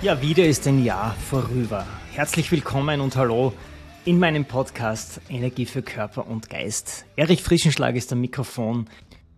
Ja, 0.00 0.22
wieder 0.22 0.46
ist 0.46 0.64
ein 0.68 0.84
Jahr 0.84 1.12
vorüber. 1.16 1.84
Herzlich 2.12 2.52
willkommen 2.52 3.00
und 3.00 3.16
hallo 3.16 3.52
in 4.04 4.20
meinem 4.20 4.44
Podcast 4.44 5.20
Energie 5.28 5.66
für 5.66 5.82
Körper 5.82 6.28
und 6.28 6.48
Geist. 6.48 7.04
Erich 7.16 7.42
Frischenschlag 7.42 7.96
ist 7.96 8.12
am 8.12 8.20
Mikrofon. 8.20 8.88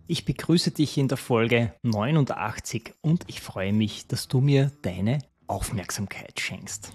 Ich 0.05 0.23
begrüße 0.23 0.69
dich 0.69 0.99
in 0.99 1.07
der 1.07 1.17
Folge 1.17 1.73
89 1.81 2.93
und 3.01 3.23
ich 3.25 3.41
freue 3.41 3.73
mich, 3.73 4.07
dass 4.07 4.27
du 4.27 4.39
mir 4.39 4.71
deine 4.83 5.23
Aufmerksamkeit 5.47 6.39
schenkst. 6.39 6.93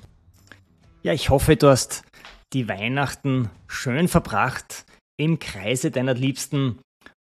Ja, 1.02 1.12
ich 1.12 1.30
hoffe, 1.30 1.56
du 1.56 1.68
hast 1.68 2.04
die 2.52 2.68
Weihnachten 2.68 3.50
schön 3.66 4.06
verbracht 4.06 4.86
im 5.16 5.40
Kreise 5.40 5.90
deiner 5.90 6.14
Liebsten 6.14 6.78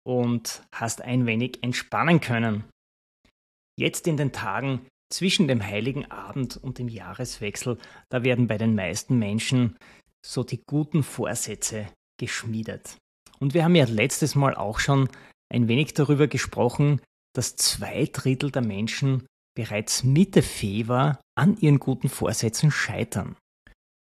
und 0.03 0.63
hast 0.73 1.03
ein 1.03 1.27
wenig 1.27 1.61
entspannen 1.61 2.21
können. 2.21 2.63
Jetzt 3.77 4.07
in 4.07 4.17
den 4.17 4.31
Tagen 4.31 4.81
zwischen 5.13 5.47
dem 5.47 5.63
heiligen 5.63 6.09
Abend 6.09 6.57
und 6.57 6.79
dem 6.79 6.89
Jahreswechsel, 6.89 7.77
da 8.09 8.23
werden 8.23 8.47
bei 8.47 8.57
den 8.57 8.75
meisten 8.75 9.19
Menschen 9.19 9.77
so 10.25 10.43
die 10.43 10.61
guten 10.65 11.03
Vorsätze 11.03 11.87
geschmiedet. 12.19 12.97
Und 13.39 13.53
wir 13.53 13.63
haben 13.63 13.75
ja 13.75 13.85
letztes 13.85 14.35
Mal 14.35 14.55
auch 14.55 14.79
schon 14.79 15.09
ein 15.49 15.67
wenig 15.67 15.93
darüber 15.93 16.27
gesprochen, 16.27 17.01
dass 17.35 17.55
zwei 17.55 18.05
Drittel 18.05 18.51
der 18.51 18.63
Menschen 18.63 19.25
bereits 19.55 20.03
Mitte 20.03 20.41
Februar 20.41 21.19
an 21.35 21.57
ihren 21.57 21.79
guten 21.79 22.09
Vorsätzen 22.09 22.71
scheitern. 22.71 23.35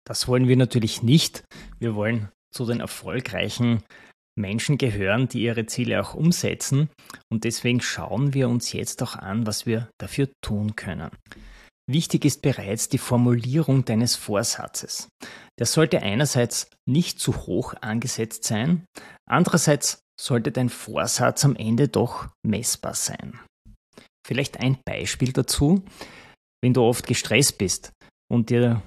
Das 0.05 0.27
wollen 0.27 0.47
wir 0.47 0.57
natürlich 0.57 1.01
nicht. 1.03 1.43
Wir 1.79 1.95
wollen 1.95 2.29
zu 2.51 2.65
den 2.65 2.79
erfolgreichen 2.79 3.83
Menschen 4.39 4.77
gehören, 4.77 5.27
die 5.27 5.43
ihre 5.43 5.65
Ziele 5.65 6.01
auch 6.01 6.15
umsetzen. 6.15 6.89
Und 7.31 7.43
deswegen 7.43 7.81
schauen 7.81 8.33
wir 8.33 8.49
uns 8.49 8.73
jetzt 8.73 9.03
auch 9.03 9.15
an, 9.15 9.45
was 9.45 9.65
wir 9.65 9.89
dafür 9.99 10.29
tun 10.41 10.75
können. 10.75 11.11
Wichtig 11.87 12.23
ist 12.23 12.41
bereits 12.41 12.87
die 12.89 12.99
Formulierung 12.99 13.83
deines 13.83 14.15
Vorsatzes. 14.15 15.09
Der 15.57 15.65
sollte 15.65 16.01
einerseits 16.01 16.69
nicht 16.87 17.19
zu 17.19 17.35
hoch 17.35 17.73
angesetzt 17.81 18.43
sein, 18.43 18.85
andererseits 19.27 20.01
sollte 20.19 20.51
dein 20.51 20.69
Vorsatz 20.69 21.43
am 21.45 21.55
Ende 21.55 21.87
doch 21.87 22.27
messbar 22.45 22.93
sein. 22.93 23.39
Vielleicht 24.25 24.59
ein 24.59 24.77
Beispiel 24.85 25.33
dazu. 25.33 25.83
Wenn 26.61 26.73
du 26.73 26.83
oft 26.83 27.07
gestresst 27.07 27.57
bist 27.57 27.91
und 28.29 28.49
dir 28.51 28.83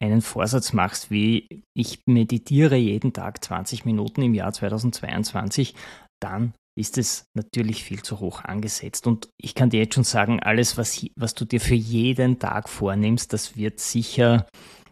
einen 0.00 0.20
Vorsatz 0.20 0.72
machst, 0.72 1.10
wie 1.10 1.62
ich 1.74 2.00
meditiere 2.06 2.76
jeden 2.76 3.12
Tag 3.12 3.42
20 3.42 3.84
Minuten 3.84 4.22
im 4.22 4.34
Jahr 4.34 4.52
2022, 4.52 5.74
dann 6.20 6.52
ist 6.78 6.98
es 6.98 7.24
natürlich 7.34 7.82
viel 7.82 8.02
zu 8.02 8.20
hoch 8.20 8.44
angesetzt. 8.44 9.06
Und 9.06 9.30
ich 9.40 9.54
kann 9.54 9.70
dir 9.70 9.80
jetzt 9.80 9.94
schon 9.94 10.04
sagen, 10.04 10.40
alles, 10.40 10.76
was, 10.76 11.04
was 11.16 11.34
du 11.34 11.44
dir 11.44 11.60
für 11.60 11.74
jeden 11.74 12.38
Tag 12.38 12.68
vornimmst, 12.68 13.32
das 13.32 13.56
wird 13.56 13.80
sicher 13.80 14.46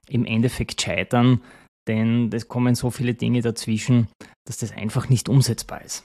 im 0.09 0.25
Endeffekt 0.25 0.81
scheitern, 0.81 1.43
denn 1.87 2.31
es 2.33 2.49
kommen 2.49 2.75
so 2.75 2.91
viele 2.91 3.15
Dinge 3.15 3.43
dazwischen, 3.43 4.09
dass 4.47 4.59
das 4.59 4.73
einfach 4.73 5.09
nicht 5.09 5.29
umsetzbar 5.29 5.83
ist. 5.83 6.05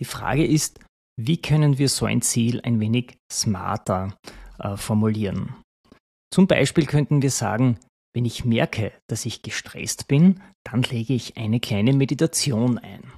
Die 0.00 0.04
Frage 0.04 0.46
ist, 0.46 0.80
wie 1.18 1.40
können 1.40 1.78
wir 1.78 1.88
so 1.88 2.06
ein 2.06 2.22
Ziel 2.22 2.60
ein 2.62 2.80
wenig 2.80 3.16
smarter 3.32 4.16
äh, 4.58 4.76
formulieren? 4.76 5.56
Zum 6.32 6.46
Beispiel 6.46 6.86
könnten 6.86 7.22
wir 7.22 7.30
sagen, 7.30 7.78
wenn 8.16 8.24
ich 8.24 8.46
merke, 8.46 8.94
dass 9.08 9.26
ich 9.26 9.42
gestresst 9.42 10.08
bin, 10.08 10.40
dann 10.64 10.82
lege 10.82 11.12
ich 11.12 11.36
eine 11.36 11.60
kleine 11.60 11.92
Meditation 11.92 12.78
ein. 12.78 13.12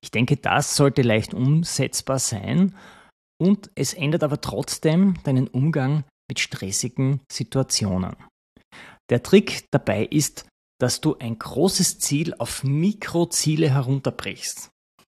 Ich 0.00 0.10
denke, 0.10 0.36
das 0.36 0.74
sollte 0.74 1.02
leicht 1.02 1.34
umsetzbar 1.34 2.18
sein 2.18 2.74
und 3.40 3.70
es 3.76 3.94
ändert 3.94 4.24
aber 4.24 4.40
trotzdem 4.40 5.14
deinen 5.22 5.46
Umgang 5.46 6.02
mit 6.28 6.40
stressigen 6.40 7.20
Situationen. 7.30 8.16
Der 9.08 9.22
Trick 9.22 9.66
dabei 9.70 10.04
ist, 10.04 10.48
dass 10.80 11.00
du 11.00 11.16
ein 11.18 11.38
großes 11.38 12.00
Ziel 12.00 12.34
auf 12.34 12.64
Mikroziele 12.64 13.70
herunterbrichst. 13.70 14.70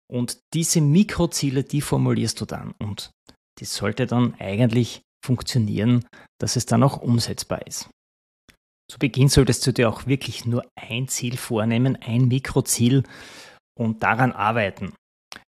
Und 0.09 0.39
diese 0.53 0.79
Mikroziele, 0.79 1.65
die 1.65 1.81
formulierst 1.81 2.39
du 2.39 2.45
dann. 2.45 2.73
Und 2.79 3.11
das 3.59 3.75
sollte 3.75 4.05
dann 4.05 4.33
eigentlich 4.35 5.01
funktionieren, 5.25 6.05
dass 6.39 6.55
es 6.55 6.65
dann 6.65 6.83
auch 6.83 7.01
umsetzbar 7.01 7.67
ist. 7.67 7.89
Zu 8.89 8.99
Beginn 8.99 9.27
solltest 9.27 9.67
du 9.67 9.73
dir 9.73 9.89
auch 9.89 10.07
wirklich 10.07 10.45
nur 10.45 10.63
ein 10.75 11.07
Ziel 11.07 11.37
vornehmen, 11.37 11.97
ein 11.97 12.27
Mikroziel 12.27 13.03
und 13.77 14.01
daran 14.01 14.31
arbeiten. 14.31 14.93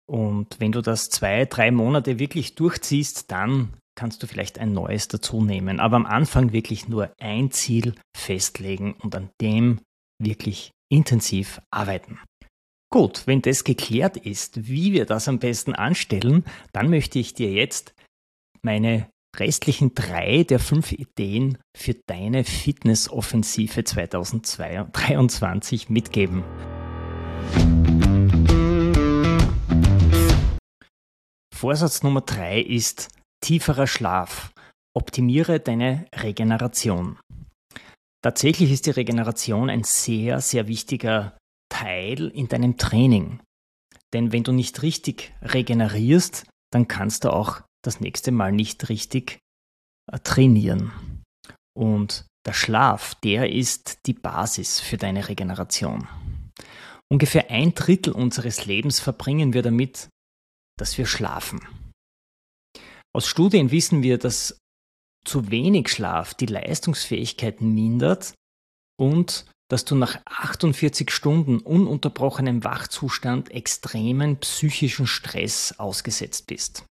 Und 0.09 0.59
wenn 0.59 0.71
du 0.71 0.81
das 0.81 1.09
zwei, 1.09 1.45
drei 1.45 1.69
Monate 1.69 2.17
wirklich 2.17 2.55
durchziehst, 2.55 3.31
dann 3.31 3.73
kannst 3.95 4.23
du 4.23 4.27
vielleicht 4.27 4.57
ein 4.57 4.73
neues 4.73 5.07
dazu 5.07 5.43
nehmen. 5.43 5.79
Aber 5.79 5.97
am 5.97 6.07
Anfang 6.07 6.51
wirklich 6.53 6.87
nur 6.87 7.13
ein 7.19 7.51
Ziel 7.51 7.93
festlegen 8.17 8.93
und 8.93 9.13
an 9.13 9.29
dem 9.39 9.81
wirklich 10.19 10.71
intensiv 10.91 11.61
arbeiten. 11.69 12.19
Gut, 12.91 13.27
wenn 13.27 13.43
das 13.43 13.63
geklärt 13.63 14.17
ist, 14.17 14.67
wie 14.67 14.93
wir 14.93 15.05
das 15.05 15.27
am 15.27 15.37
besten 15.37 15.75
anstellen, 15.75 16.43
dann 16.73 16.89
möchte 16.89 17.19
ich 17.19 17.35
dir 17.35 17.51
jetzt 17.51 17.93
meine 18.63 19.07
restlichen 19.37 19.93
drei 19.95 20.43
der 20.43 20.59
fünf 20.59 20.91
Ideen 20.91 21.57
für 21.75 21.95
deine 22.07 22.43
Fitnessoffensive 22.43 23.83
2023 23.83 25.89
mitgeben. 25.89 26.43
Vorsatz 31.53 32.03
Nummer 32.03 32.21
drei 32.21 32.61
ist 32.61 33.09
tieferer 33.41 33.87
Schlaf. 33.87 34.51
Optimiere 34.95 35.59
deine 35.59 36.05
Regeneration. 36.15 37.19
Tatsächlich 38.21 38.71
ist 38.71 38.85
die 38.85 38.91
Regeneration 38.91 39.69
ein 39.69 39.83
sehr, 39.83 40.41
sehr 40.41 40.67
wichtiger 40.67 41.37
Teil 41.69 42.27
in 42.27 42.47
deinem 42.47 42.77
Training. 42.77 43.39
Denn 44.13 44.31
wenn 44.31 44.43
du 44.43 44.51
nicht 44.51 44.81
richtig 44.81 45.33
regenerierst, 45.41 46.45
dann 46.71 46.87
kannst 46.87 47.23
du 47.23 47.31
auch 47.31 47.61
das 47.83 47.99
nächste 47.99 48.31
Mal 48.31 48.51
nicht 48.51 48.89
richtig 48.89 49.39
äh, 50.11 50.19
trainieren. 50.19 50.91
Und 51.77 52.25
der 52.45 52.53
Schlaf, 52.53 53.15
der 53.15 53.51
ist 53.51 54.05
die 54.05 54.13
Basis 54.13 54.79
für 54.79 54.97
deine 54.97 55.27
Regeneration. 55.27 56.07
Ungefähr 57.11 57.49
ein 57.49 57.73
Drittel 57.73 58.13
unseres 58.13 58.65
Lebens 58.65 58.99
verbringen 58.99 59.53
wir 59.53 59.61
damit, 59.61 60.09
dass 60.77 60.97
wir 60.97 61.05
schlafen. 61.05 61.61
Aus 63.15 63.27
Studien 63.27 63.71
wissen 63.71 64.03
wir, 64.03 64.17
dass 64.17 64.57
zu 65.25 65.51
wenig 65.51 65.89
Schlaf 65.89 66.33
die 66.33 66.45
Leistungsfähigkeit 66.45 67.61
mindert 67.61 68.33
und 68.99 69.45
dass 69.69 69.85
du 69.85 69.95
nach 69.95 70.19
48 70.25 71.11
Stunden 71.11 71.59
ununterbrochenem 71.59 72.63
Wachzustand 72.63 73.51
extremen 73.51 74.37
psychischen 74.37 75.07
Stress 75.07 75.75
ausgesetzt 75.77 76.47
bist. 76.47 76.85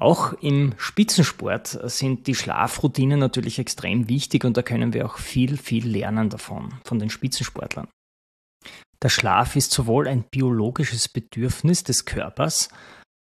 Auch 0.00 0.32
im 0.34 0.74
Spitzensport 0.78 1.66
sind 1.90 2.28
die 2.28 2.36
Schlafroutinen 2.36 3.18
natürlich 3.18 3.58
extrem 3.58 4.08
wichtig 4.08 4.44
und 4.44 4.56
da 4.56 4.62
können 4.62 4.92
wir 4.92 5.06
auch 5.06 5.18
viel, 5.18 5.56
viel 5.56 5.88
lernen 5.88 6.30
davon, 6.30 6.74
von 6.84 7.00
den 7.00 7.10
Spitzensportlern. 7.10 7.88
Der 9.02 9.08
Schlaf 9.08 9.56
ist 9.56 9.72
sowohl 9.72 10.06
ein 10.06 10.24
biologisches 10.30 11.08
Bedürfnis 11.08 11.82
des 11.82 12.04
Körpers, 12.04 12.68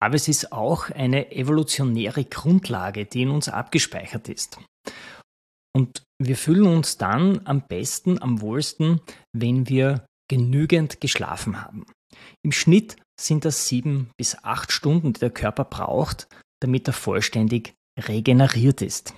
aber 0.02 0.16
es 0.16 0.28
ist 0.28 0.52
auch 0.52 0.90
eine 0.90 1.32
evolutionäre 1.32 2.26
Grundlage, 2.26 3.06
die 3.06 3.24
in 3.24 3.30
uns 3.30 3.48
abgespeichert 3.48 4.28
ist. 4.30 4.60
Und 5.76 6.04
wir 6.20 6.38
fühlen 6.38 6.68
uns 6.68 6.98
dann 6.98 7.42
am 7.46 7.68
besten, 7.68 8.22
am 8.22 8.42
wohlsten, 8.42 9.02
wenn 9.34 9.68
wir 9.68 10.06
genügend 10.30 11.02
geschlafen 11.02 11.62
haben. 11.62 11.86
Im 12.44 12.52
Schnitt 12.52 12.96
sind 13.20 13.46
das 13.46 13.68
sieben 13.68 14.10
bis 14.18 14.36
acht 14.44 14.72
Stunden, 14.72 15.14
die 15.14 15.20
der 15.20 15.32
Körper 15.32 15.66
braucht, 15.66 16.28
damit 16.62 16.88
er 16.88 16.94
vollständig 16.94 17.74
regeneriert 18.00 18.82
ist. 18.82 19.14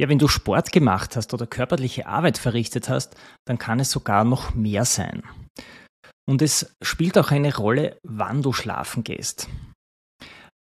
Ja, 0.00 0.08
wenn 0.08 0.18
du 0.18 0.28
Sport 0.28 0.70
gemacht 0.70 1.16
hast 1.16 1.34
oder 1.34 1.46
körperliche 1.46 2.06
Arbeit 2.06 2.38
verrichtet 2.38 2.88
hast, 2.88 3.16
dann 3.46 3.58
kann 3.58 3.80
es 3.80 3.90
sogar 3.90 4.24
noch 4.24 4.54
mehr 4.54 4.84
sein. 4.84 5.22
Und 6.28 6.40
es 6.42 6.76
spielt 6.82 7.18
auch 7.18 7.30
eine 7.30 7.56
Rolle, 7.56 7.98
wann 8.04 8.42
du 8.42 8.52
schlafen 8.52 9.02
gehst. 9.02 9.48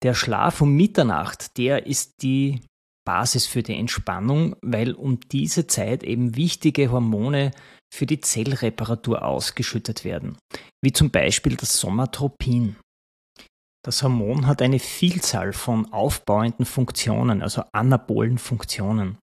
Der 0.04 0.14
Schlaf 0.14 0.62
um 0.62 0.76
Mitternacht, 0.76 1.58
der 1.58 1.88
ist 1.88 2.22
die 2.22 2.62
Basis 3.06 3.46
für 3.46 3.64
die 3.64 3.76
Entspannung, 3.76 4.56
weil 4.62 4.94
um 4.94 5.20
diese 5.20 5.68
Zeit 5.68 6.04
eben 6.04 6.36
wichtige 6.36 6.92
Hormone 6.92 7.52
für 7.94 8.06
die 8.06 8.20
Zellreparatur 8.20 9.24
ausgeschüttet 9.24 10.04
werden, 10.04 10.38
wie 10.84 10.92
zum 10.92 11.12
Beispiel 11.12 11.56
das 11.56 11.78
Somatropin. 11.78 12.76
Das 13.86 14.02
Hormon 14.02 14.48
hat 14.48 14.64
eine 14.64 14.80
Vielzahl 14.80 15.54
von 15.54 15.94
aufbauenden 15.94 16.66
Funktionen, 16.66 17.44
also 17.44 17.64
anabolen 17.72 18.40
Funktionen. 18.40 19.20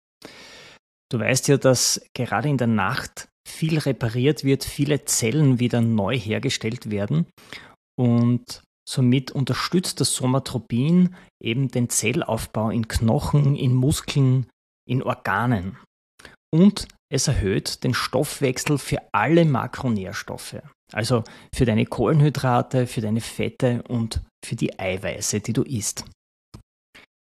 Du 1.10 1.18
weißt 1.18 1.48
ja, 1.48 1.56
dass 1.56 2.02
gerade 2.14 2.50
in 2.50 2.58
der 2.58 2.68
Nacht 2.68 3.30
viel 3.48 3.80
repariert 3.80 4.44
wird, 4.44 4.66
viele 4.66 5.06
Zellen 5.06 5.60
wieder 5.60 5.80
neu 5.80 6.18
hergestellt 6.18 6.92
werden 6.92 7.26
und 7.98 8.62
somit 8.88 9.32
unterstützt 9.32 10.02
das 10.02 10.14
Somatropin 10.14 11.16
eben 11.42 11.70
den 11.70 11.90
Zellaufbau 11.90 12.70
in 12.70 12.90
Knochen, 12.90 13.56
in 13.56 13.74
Muskeln, 13.74 14.48
in 14.86 15.02
Organen. 15.02 15.78
Und 16.54 16.90
es 17.10 17.30
erhöht 17.30 17.86
den 17.86 17.94
Stoffwechsel 17.94 18.78
für 18.78 19.02
alle 19.14 19.46
Makronährstoffe, 19.46 20.62
also 20.94 21.24
für 21.54 21.66
deine 21.66 21.86
Kohlenhydrate, 21.86 22.88
für 22.88 23.02
deine 23.02 23.22
Fette 23.22 23.84
und 23.88 24.22
für 24.46 24.56
die 24.56 24.80
Eiweiße, 24.80 25.40
die 25.40 25.54
du 25.54 25.64
isst. 25.64 26.06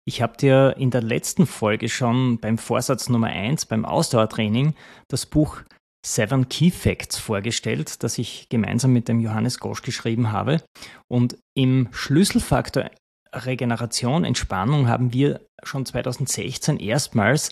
Ich 0.05 0.21
habe 0.21 0.35
dir 0.35 0.75
in 0.77 0.91
der 0.91 1.01
letzten 1.01 1.45
Folge 1.45 1.87
schon 1.87 2.37
beim 2.39 2.57
Vorsatz 2.57 3.07
Nummer 3.07 3.27
1, 3.27 3.67
beim 3.67 3.85
Ausdauertraining, 3.85 4.75
das 5.07 5.25
Buch 5.25 5.61
Seven 6.05 6.49
Key 6.49 6.71
Facts 6.71 7.17
vorgestellt, 7.17 8.03
das 8.03 8.17
ich 8.17 8.49
gemeinsam 8.49 8.91
mit 8.91 9.07
dem 9.07 9.21
Johannes 9.21 9.59
Gosch 9.59 9.81
geschrieben 9.81 10.33
habe. 10.33 10.61
Und 11.07 11.37
im 11.55 11.87
Schlüsselfaktor 11.93 12.91
Regeneration, 13.33 14.25
Entspannung 14.25 14.89
haben 14.89 15.13
wir 15.13 15.41
schon 15.63 15.85
2016 15.85 16.79
erstmals 16.79 17.51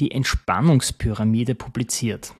die 0.00 0.10
Entspannungspyramide 0.10 1.54
publiziert. 1.54 2.34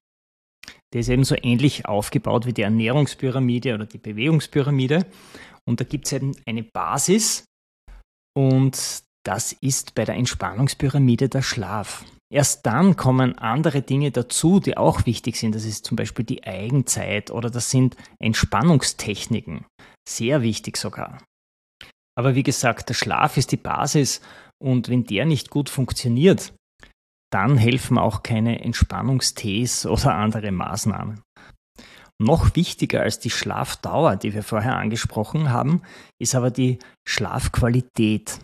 Die 0.93 0.99
ist 0.99 1.09
eben 1.09 1.25
so 1.25 1.37
ähnlich 1.41 1.87
aufgebaut 1.87 2.47
wie 2.47 2.53
die 2.53 2.63
Ernährungspyramide 2.63 3.75
oder 3.75 3.87
die 3.87 3.99
Bewegungspyramide. 3.99 5.07
Und 5.65 5.81
da 5.81 5.85
gibt 5.85 6.07
es 6.07 6.13
eben 6.13 6.37
eine 6.47 6.63
Basis 6.63 7.45
und 8.37 9.03
das 9.25 9.53
ist 9.53 9.95
bei 9.95 10.05
der 10.05 10.17
Entspannungspyramide 10.17 11.29
der 11.29 11.43
Schlaf. 11.43 12.05
Erst 12.33 12.67
dann 12.67 12.97
kommen 12.97 13.37
andere 13.39 13.83
Dinge 13.83 14.11
dazu, 14.11 14.59
die 14.59 14.77
auch 14.77 15.07
wichtig 15.07 15.37
sind. 15.37 15.55
Das 15.55 15.65
ist 15.65 15.85
zum 15.85 15.97
Beispiel 15.97 16.25
die 16.25 16.45
Eigenzeit 16.45 17.31
oder 17.31 17.51
das 17.51 17.71
sind 17.71 17.97
Entspannungstechniken. 18.19 19.67
Sehr 20.09 20.43
wichtig 20.43 20.79
sogar. 20.79 21.23
Aber 22.17 22.35
wie 22.35 22.43
gesagt, 22.43 22.89
der 22.89 22.95
Schlaf 22.95 23.37
ist 23.37 23.53
die 23.53 23.59
Basis 23.59 24.23
und 24.63 24.89
wenn 24.89 25.05
der 25.05 25.27
nicht 25.27 25.51
gut 25.51 25.69
funktioniert, 25.69 26.55
dann 27.33 27.57
helfen 27.57 27.99
auch 27.99 28.23
keine 28.23 28.61
Entspannungstees 28.63 29.87
oder 29.87 30.15
andere 30.15 30.53
Maßnahmen. 30.53 31.23
Noch 32.21 32.55
wichtiger 32.55 33.03
als 33.03 33.19
die 33.19 33.31
Schlafdauer, 33.31 34.17
die 34.17 34.33
wir 34.33 34.45
vorher 34.45 34.77
angesprochen 34.77 35.51
haben, 35.51 35.83
ist 36.21 36.37
aber 36.37 36.51
die 36.51 36.79
Schlafqualität. 37.09 38.39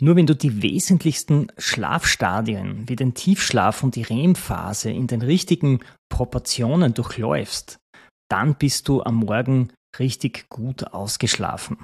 Nur 0.00 0.14
wenn 0.14 0.26
du 0.26 0.36
die 0.36 0.62
wesentlichsten 0.62 1.48
Schlafstadien 1.58 2.88
wie 2.88 2.94
den 2.94 3.14
Tiefschlaf 3.14 3.82
und 3.82 3.96
die 3.96 4.02
REM-Phase 4.02 4.92
in 4.92 5.08
den 5.08 5.22
richtigen 5.22 5.80
Proportionen 6.08 6.94
durchläufst, 6.94 7.78
dann 8.30 8.54
bist 8.54 8.86
du 8.86 9.02
am 9.02 9.16
Morgen 9.16 9.72
richtig 9.98 10.48
gut 10.48 10.84
ausgeschlafen. 10.92 11.78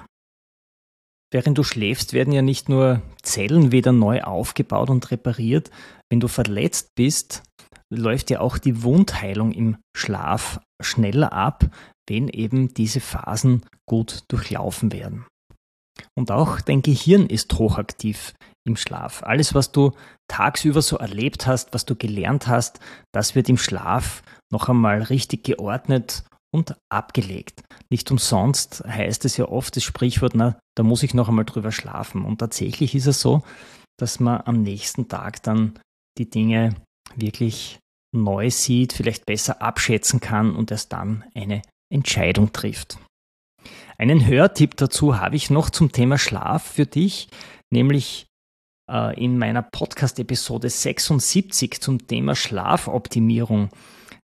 Während 1.34 1.58
du 1.58 1.64
schläfst, 1.64 2.12
werden 2.12 2.32
ja 2.32 2.42
nicht 2.42 2.68
nur 2.68 3.02
Zellen 3.20 3.72
wieder 3.72 3.90
neu 3.90 4.22
aufgebaut 4.22 4.88
und 4.88 5.10
repariert. 5.10 5.72
Wenn 6.08 6.20
du 6.20 6.28
verletzt 6.28 6.94
bist, 6.94 7.42
läuft 7.92 8.30
ja 8.30 8.38
auch 8.38 8.56
die 8.56 8.84
Wundheilung 8.84 9.50
im 9.50 9.76
Schlaf 9.96 10.60
schneller 10.80 11.32
ab, 11.32 11.64
wenn 12.08 12.28
eben 12.28 12.72
diese 12.72 13.00
Phasen 13.00 13.66
gut 13.84 14.22
durchlaufen 14.28 14.92
werden. 14.92 15.26
Und 16.16 16.30
auch 16.30 16.60
dein 16.60 16.82
Gehirn 16.82 17.26
ist 17.26 17.52
hochaktiv 17.54 18.34
im 18.64 18.76
Schlaf. 18.76 19.24
Alles, 19.24 19.56
was 19.56 19.72
du 19.72 19.90
tagsüber 20.28 20.82
so 20.82 20.98
erlebt 20.98 21.48
hast, 21.48 21.74
was 21.74 21.84
du 21.84 21.96
gelernt 21.96 22.46
hast, 22.46 22.78
das 23.12 23.34
wird 23.34 23.48
im 23.48 23.58
Schlaf 23.58 24.22
noch 24.52 24.68
einmal 24.68 25.02
richtig 25.02 25.42
geordnet 25.42 26.22
und 26.54 26.76
abgelegt. 26.88 27.64
Nicht 27.90 28.12
umsonst 28.12 28.84
heißt 28.86 29.24
es 29.24 29.36
ja 29.36 29.46
oft 29.46 29.74
das 29.74 29.82
Sprichwort, 29.82 30.36
na, 30.36 30.56
da 30.76 30.84
muss 30.84 31.02
ich 31.02 31.12
noch 31.12 31.28
einmal 31.28 31.44
drüber 31.44 31.72
schlafen. 31.72 32.24
Und 32.24 32.38
tatsächlich 32.38 32.94
ist 32.94 33.08
es 33.08 33.20
so, 33.20 33.42
dass 33.98 34.20
man 34.20 34.40
am 34.44 34.62
nächsten 34.62 35.08
Tag 35.08 35.42
dann 35.42 35.80
die 36.16 36.30
Dinge 36.30 36.76
wirklich 37.16 37.80
neu 38.14 38.50
sieht, 38.50 38.92
vielleicht 38.92 39.26
besser 39.26 39.62
abschätzen 39.62 40.20
kann 40.20 40.54
und 40.54 40.70
erst 40.70 40.92
dann 40.92 41.24
eine 41.34 41.62
Entscheidung 41.92 42.52
trifft. 42.52 42.98
Einen 43.98 44.24
Hörtipp 44.24 44.76
dazu 44.76 45.18
habe 45.18 45.34
ich 45.34 45.50
noch 45.50 45.70
zum 45.70 45.90
Thema 45.90 46.18
Schlaf 46.18 46.62
für 46.62 46.86
dich, 46.86 47.28
nämlich 47.72 48.26
äh, 48.88 49.20
in 49.20 49.38
meiner 49.38 49.62
Podcast-Episode 49.62 50.70
76 50.70 51.80
zum 51.80 52.06
Thema 52.06 52.36
Schlafoptimierung 52.36 53.70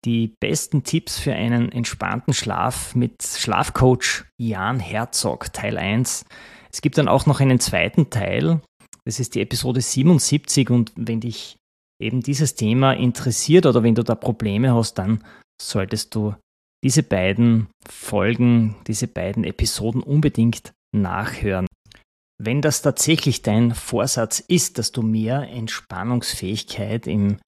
die 0.04 0.34
besten 0.40 0.84
Tipps 0.84 1.19
für 1.19 1.32
einen 1.32 1.72
entspannten 1.72 2.34
Schlaf 2.34 2.94
mit 2.94 3.22
Schlafcoach 3.22 4.25
Jan 4.38 4.78
Herzog, 4.78 5.52
Teil 5.52 5.78
1. 5.78 6.25
Es 6.72 6.81
gibt 6.81 6.98
dann 6.98 7.08
auch 7.08 7.26
noch 7.26 7.40
einen 7.40 7.58
zweiten 7.58 8.10
Teil, 8.10 8.60
das 9.04 9.20
ist 9.20 9.34
die 9.34 9.40
Episode 9.40 9.81
77 9.81 10.70
und 10.70 10.93
wenn 10.96 11.20
dich 11.20 11.56
eben 12.02 12.20
dieses 12.20 12.56
Thema 12.56 12.93
interessiert 12.93 13.64
oder 13.64 13.82
wenn 13.82 13.94
du 13.94 14.02
da 14.02 14.14
Probleme 14.14 14.75
hast, 14.75 14.94
dann 14.94 15.25
solltest 15.60 16.14
du 16.14 16.34
diese 16.84 17.02
beiden 17.02 17.69
Folgen, 17.88 18.76
diese 18.87 19.06
beiden 19.06 19.44
Episoden 19.44 20.02
unbedingt 20.02 20.72
nachhören. 20.94 21.66
Wenn 22.38 22.60
das 22.60 22.82
tatsächlich 22.82 23.43
dein 23.43 23.75
Vorsatz 23.75 24.40
ist, 24.40 24.78
dass 24.78 24.93
du 24.93 25.02
mehr 25.02 25.48
Entspannungsfähigkeit 25.48 27.06
im 27.06 27.38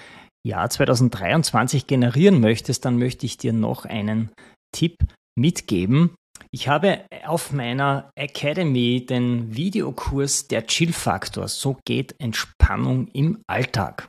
Jahr 0.48 0.68
2023 0.68 1.86
generieren 1.86 2.40
möchtest, 2.40 2.84
dann 2.84 2.98
möchte 2.98 3.26
ich 3.26 3.36
dir 3.36 3.52
noch 3.52 3.84
einen 3.84 4.30
Tipp 4.74 4.96
mitgeben. 5.38 6.14
Ich 6.50 6.69
habe 6.69 7.05
auf 7.26 7.52
meiner 7.52 8.10
Academy 8.17 9.05
den 9.05 9.55
Videokurs 9.55 10.48
Der 10.48 10.67
Chill-Faktor. 10.67 11.48
So 11.48 11.76
geht 11.86 12.14
Entspannung 12.19 13.08
im 13.08 13.43
Alltag. 13.46 14.08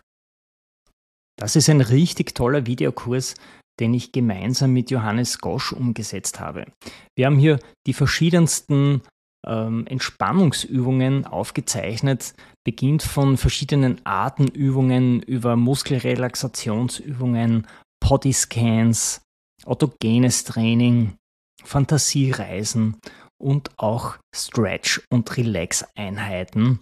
Das 1.38 1.56
ist 1.56 1.70
ein 1.70 1.82
richtig 1.82 2.36
toller 2.36 2.66
Videokurs, 2.66 3.36
den 3.80 3.94
ich 3.94 4.12
gemeinsam 4.12 4.74
mit 4.74 4.92
Johannes 4.92 5.40
Gosch 5.40 5.74
umgesetzt 5.74 6.40
habe. 6.40 6.66
Wir 7.18 7.26
haben 7.26 7.40
hier 7.40 7.60
die 7.88 7.94
verschiedensten 7.94 9.02
ähm, 9.46 9.88
Entspannungsübungen 9.88 11.26
aufgezeichnet, 11.26 12.34
beginnt 12.70 13.02
von 13.02 13.36
verschiedenen 13.36 14.00
Atemübungen 14.04 15.24
über 15.24 15.56
Muskelrelaxationsübungen, 15.56 17.66
Bodyscans, 18.00 19.24
autogenes 19.66 20.44
Training, 20.44 21.16
Fantasiereisen 21.64 22.98
und 23.42 23.72
auch 23.78 24.20
Stretch- 24.36 25.02
und 25.10 25.36
Relax-Einheiten, 25.36 26.82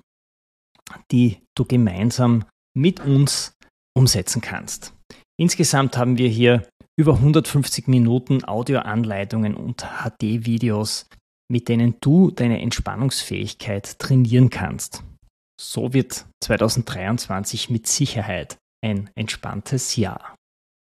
die 1.10 1.38
du 1.58 1.63
gemeinsam 1.63 2.44
mit 2.77 3.00
uns 3.00 3.53
umsetzen 3.98 4.41
kannst. 4.41 4.94
Insgesamt 5.39 5.96
haben 5.96 6.17
wir 6.17 6.27
hier 6.27 6.67
über 7.00 7.13
150 7.13 7.88
Minuten 7.88 8.44
Audioanleitungen 8.44 9.56
und 9.56 9.88
HD-Videos 10.03 11.06
mit 11.50 11.70
denen 11.70 11.96
du 12.01 12.29
deine 12.29 12.62
Entspannungsfähigkeit 12.62 14.00
trainieren 14.00 14.50
kannst. 14.50 15.01
So 15.59 15.93
wird 15.93 16.25
2023 16.43 17.69
mit 17.69 17.87
Sicherheit 17.87 18.57
ein 18.83 19.09
entspanntes 19.15 19.95
Jahr. 19.95 20.35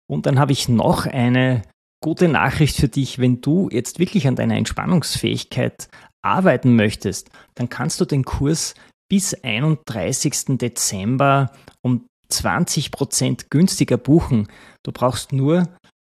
Und 0.08 0.26
dann 0.26 0.38
habe 0.38 0.52
ich 0.52 0.68
noch 0.68 1.06
eine 1.06 1.62
gute 2.02 2.28
Nachricht 2.28 2.76
für 2.76 2.88
dich. 2.88 3.18
Wenn 3.18 3.40
du 3.40 3.68
jetzt 3.70 3.98
wirklich 3.98 4.26
an 4.26 4.36
deiner 4.36 4.56
Entspannungsfähigkeit 4.56 5.88
arbeiten 6.22 6.76
möchtest, 6.76 7.30
dann 7.54 7.68
kannst 7.68 8.00
du 8.00 8.04
den 8.04 8.24
Kurs 8.24 8.74
bis 9.10 9.34
31. 9.34 10.58
Dezember 10.58 11.52
um 11.82 12.06
20% 12.32 13.46
günstiger 13.50 13.96
buchen. 13.96 14.48
Du 14.84 14.92
brauchst 14.92 15.32
nur 15.32 15.68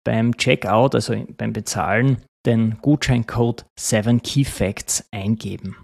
beim 0.03 0.37
Checkout, 0.37 0.95
also 0.95 1.15
beim 1.37 1.53
Bezahlen, 1.53 2.23
den 2.45 2.77
Gutscheincode 2.81 3.65
7 3.79 4.21
Key 4.21 4.43
Facts 4.43 5.05
eingeben. 5.11 5.82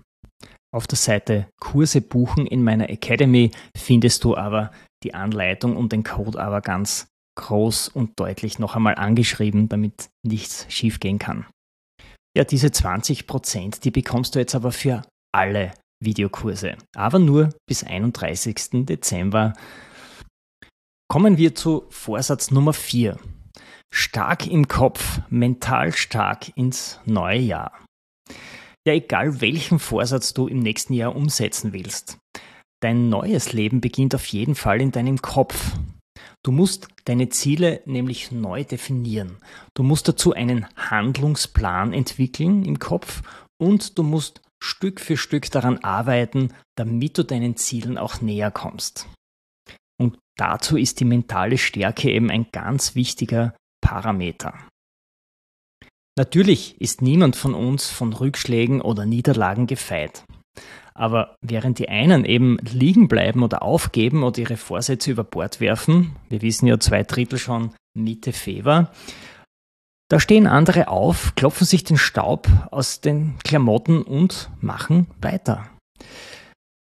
Auf 0.72 0.86
der 0.86 0.98
Seite 0.98 1.48
Kurse 1.60 2.02
buchen 2.02 2.46
in 2.46 2.64
meiner 2.64 2.90
Academy 2.90 3.52
findest 3.76 4.24
du 4.24 4.38
aber 4.38 4.72
die 5.04 5.14
Anleitung 5.14 5.76
und 5.76 5.92
den 5.92 6.04
Code 6.04 6.40
aber 6.40 6.62
ganz 6.62 7.08
groß 7.38 7.88
und 7.88 8.20
deutlich 8.20 8.60
noch 8.60 8.76
einmal 8.76 8.96
angeschrieben, 8.96 9.70
damit 9.70 10.10
nichts 10.24 10.66
schiefgehen 10.70 11.18
kann. 11.18 11.46
Ja, 12.38 12.44
diese 12.44 12.72
20 12.72 13.26
Prozent, 13.26 13.84
die 13.84 13.92
bekommst 13.92 14.36
du 14.36 14.40
jetzt 14.40 14.56
aber 14.56 14.72
für 14.72 15.02
alle 15.34 15.74
Videokurse, 16.04 16.78
aber 16.96 17.18
nur 17.20 17.50
bis 17.68 17.84
31. 17.84 18.86
Dezember. 18.86 19.54
Kommen 21.12 21.38
wir 21.38 21.56
zu 21.56 21.86
Vorsatz 21.90 22.52
Nummer 22.52 22.74
4. 22.74 23.18
Stark 23.92 24.46
im 24.46 24.68
Kopf, 24.68 25.22
mental 25.30 25.94
stark 25.94 26.56
ins 26.56 27.00
neue 27.06 27.40
Jahr. 27.40 27.72
Ja, 28.88 28.94
egal 28.94 29.42
welchen 29.42 29.80
Vorsatz 29.80 30.34
du 30.34 30.48
im 30.48 30.60
nächsten 30.60 30.94
Jahr 30.94 31.16
umsetzen 31.16 31.74
willst. 31.74 32.18
Dein 32.82 33.10
neues 33.10 33.52
Leben 33.52 33.82
beginnt 33.82 34.16
auf 34.16 34.26
jeden 34.28 34.56
Fall 34.56 34.82
in 34.82 34.92
deinem 34.92 35.22
Kopf. 35.22 35.76
Du 36.44 36.52
musst 36.52 36.88
deine 37.06 37.30
Ziele 37.30 37.82
nämlich 37.86 38.32
neu 38.32 38.64
definieren. 38.64 39.38
Du 39.74 39.84
musst 39.84 40.08
dazu 40.08 40.34
einen 40.34 40.66
Handlungsplan 40.78 41.92
entwickeln 41.92 42.64
im 42.64 42.80
Kopf 42.80 43.22
und 43.62 43.98
du 43.98 44.04
musst 44.04 44.42
Stück 44.62 45.02
für 45.02 45.18
Stück 45.18 45.52
daran 45.52 45.80
arbeiten, 45.80 46.54
damit 46.78 47.18
du 47.18 47.24
deinen 47.24 47.58
Zielen 47.58 47.98
auch 47.98 48.22
näher 48.22 48.52
kommst. 48.52 49.08
Und 50.00 50.18
dazu 50.38 50.78
ist 50.78 51.02
die 51.02 51.06
mentale 51.06 51.58
Stärke 51.58 52.10
eben 52.10 52.30
ein 52.30 52.48
ganz 52.52 52.96
wichtiger 52.96 53.54
Parameter. 53.82 54.54
Natürlich 56.20 56.82
ist 56.82 57.02
niemand 57.02 57.38
von 57.38 57.54
uns 57.54 57.88
von 57.88 58.12
Rückschlägen 58.12 58.82
oder 58.82 59.06
Niederlagen 59.06 59.68
gefeit. 59.68 60.26
Aber 60.94 61.38
während 61.42 61.80
die 61.80 61.88
einen 61.88 62.26
eben 62.26 62.58
liegen 62.58 63.08
bleiben 63.08 63.42
oder 63.42 63.62
aufgeben 63.62 64.24
oder 64.24 64.40
ihre 64.40 64.58
Vorsätze 64.58 65.12
über 65.12 65.24
Bord 65.24 65.62
werfen, 65.62 66.18
wir 66.28 66.42
wissen 66.42 66.68
ja 66.68 66.78
zwei 66.78 67.04
Drittel 67.04 67.40
schon 67.40 67.74
Mitte 67.94 68.34
Februar, 68.34 68.92
da 70.10 70.20
stehen 70.20 70.46
andere 70.46 70.90
auf, 70.90 71.36
klopfen 71.36 71.66
sich 71.66 71.86
den 71.86 71.98
Staub 71.98 72.50
aus 72.70 73.00
den 73.00 73.40
Klamotten 73.46 74.02
und 74.02 74.50
machen 74.60 75.08
weiter. 75.22 75.70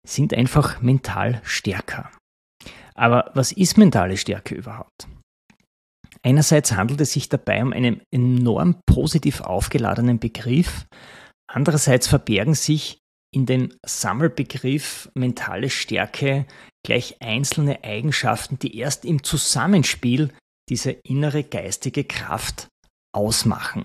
Sind 0.06 0.32
einfach 0.32 0.80
mental 0.80 1.40
stärker. 1.42 2.08
Aber 2.94 3.32
was 3.34 3.50
ist 3.50 3.78
mentale 3.78 4.16
Stärke 4.16 4.54
überhaupt? 4.54 5.08
Einerseits 6.24 6.72
handelt 6.72 7.00
es 7.02 7.12
sich 7.12 7.28
dabei 7.28 7.62
um 7.62 7.72
einen 7.72 8.00
enorm 8.10 8.80
positiv 8.86 9.42
aufgeladenen 9.42 10.18
Begriff, 10.18 10.86
andererseits 11.46 12.08
verbergen 12.08 12.54
sich 12.54 12.98
in 13.34 13.46
den 13.46 13.74
Sammelbegriff 13.84 15.10
mentale 15.14 15.68
Stärke 15.68 16.46
gleich 16.82 17.20
einzelne 17.20 17.84
Eigenschaften, 17.84 18.58
die 18.58 18.78
erst 18.78 19.04
im 19.04 19.22
Zusammenspiel 19.22 20.32
diese 20.70 20.92
innere 20.92 21.44
geistige 21.44 22.04
Kraft 22.04 22.68
ausmachen. 23.12 23.84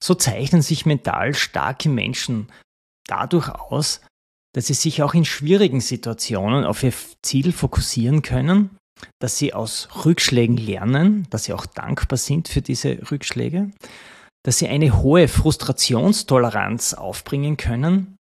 So 0.00 0.14
zeichnen 0.14 0.62
sich 0.62 0.86
mental 0.86 1.34
starke 1.34 1.88
Menschen 1.88 2.52
dadurch 3.08 3.48
aus, 3.48 4.00
dass 4.54 4.66
sie 4.66 4.74
sich 4.74 5.02
auch 5.02 5.14
in 5.14 5.24
schwierigen 5.24 5.80
Situationen 5.80 6.64
auf 6.64 6.82
ihr 6.84 6.92
Ziel 7.22 7.52
fokussieren 7.52 8.22
können, 8.22 8.76
dass 9.20 9.38
sie 9.38 9.54
aus 9.54 9.88
Rückschlägen 10.04 10.56
lernen, 10.56 11.26
dass 11.30 11.44
sie 11.44 11.52
auch 11.52 11.66
dankbar 11.66 12.16
sind 12.16 12.48
für 12.48 12.62
diese 12.62 13.10
Rückschläge, 13.10 13.70
dass 14.44 14.58
sie 14.58 14.68
eine 14.68 15.02
hohe 15.02 15.28
Frustrationstoleranz 15.28 16.94
aufbringen 16.94 17.56
können 17.56 18.16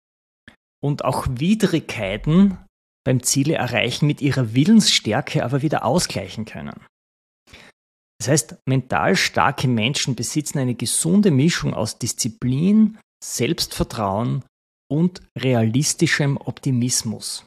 und 0.84 1.04
auch 1.06 1.28
Widrigkeiten 1.30 2.58
beim 3.06 3.24
Ziele 3.24 3.56
erreichen 3.56 4.08
mit 4.08 4.22
ihrer 4.22 4.54
Willensstärke 4.54 5.44
aber 5.44 5.62
wieder 5.62 5.86
ausgleichen 5.86 6.46
können. 6.46 6.86
Das 8.20 8.28
heißt, 8.28 8.58
mental 8.68 9.16
starke 9.16 9.68
Menschen 9.68 10.16
besitzen 10.16 10.60
eine 10.60 10.76
gesunde 10.76 11.32
Mischung 11.32 11.74
aus 11.74 11.98
Disziplin, 12.00 12.98
Selbstvertrauen 13.24 14.44
und 14.92 15.22
realistischem 15.38 16.38
Optimismus. 16.38 17.46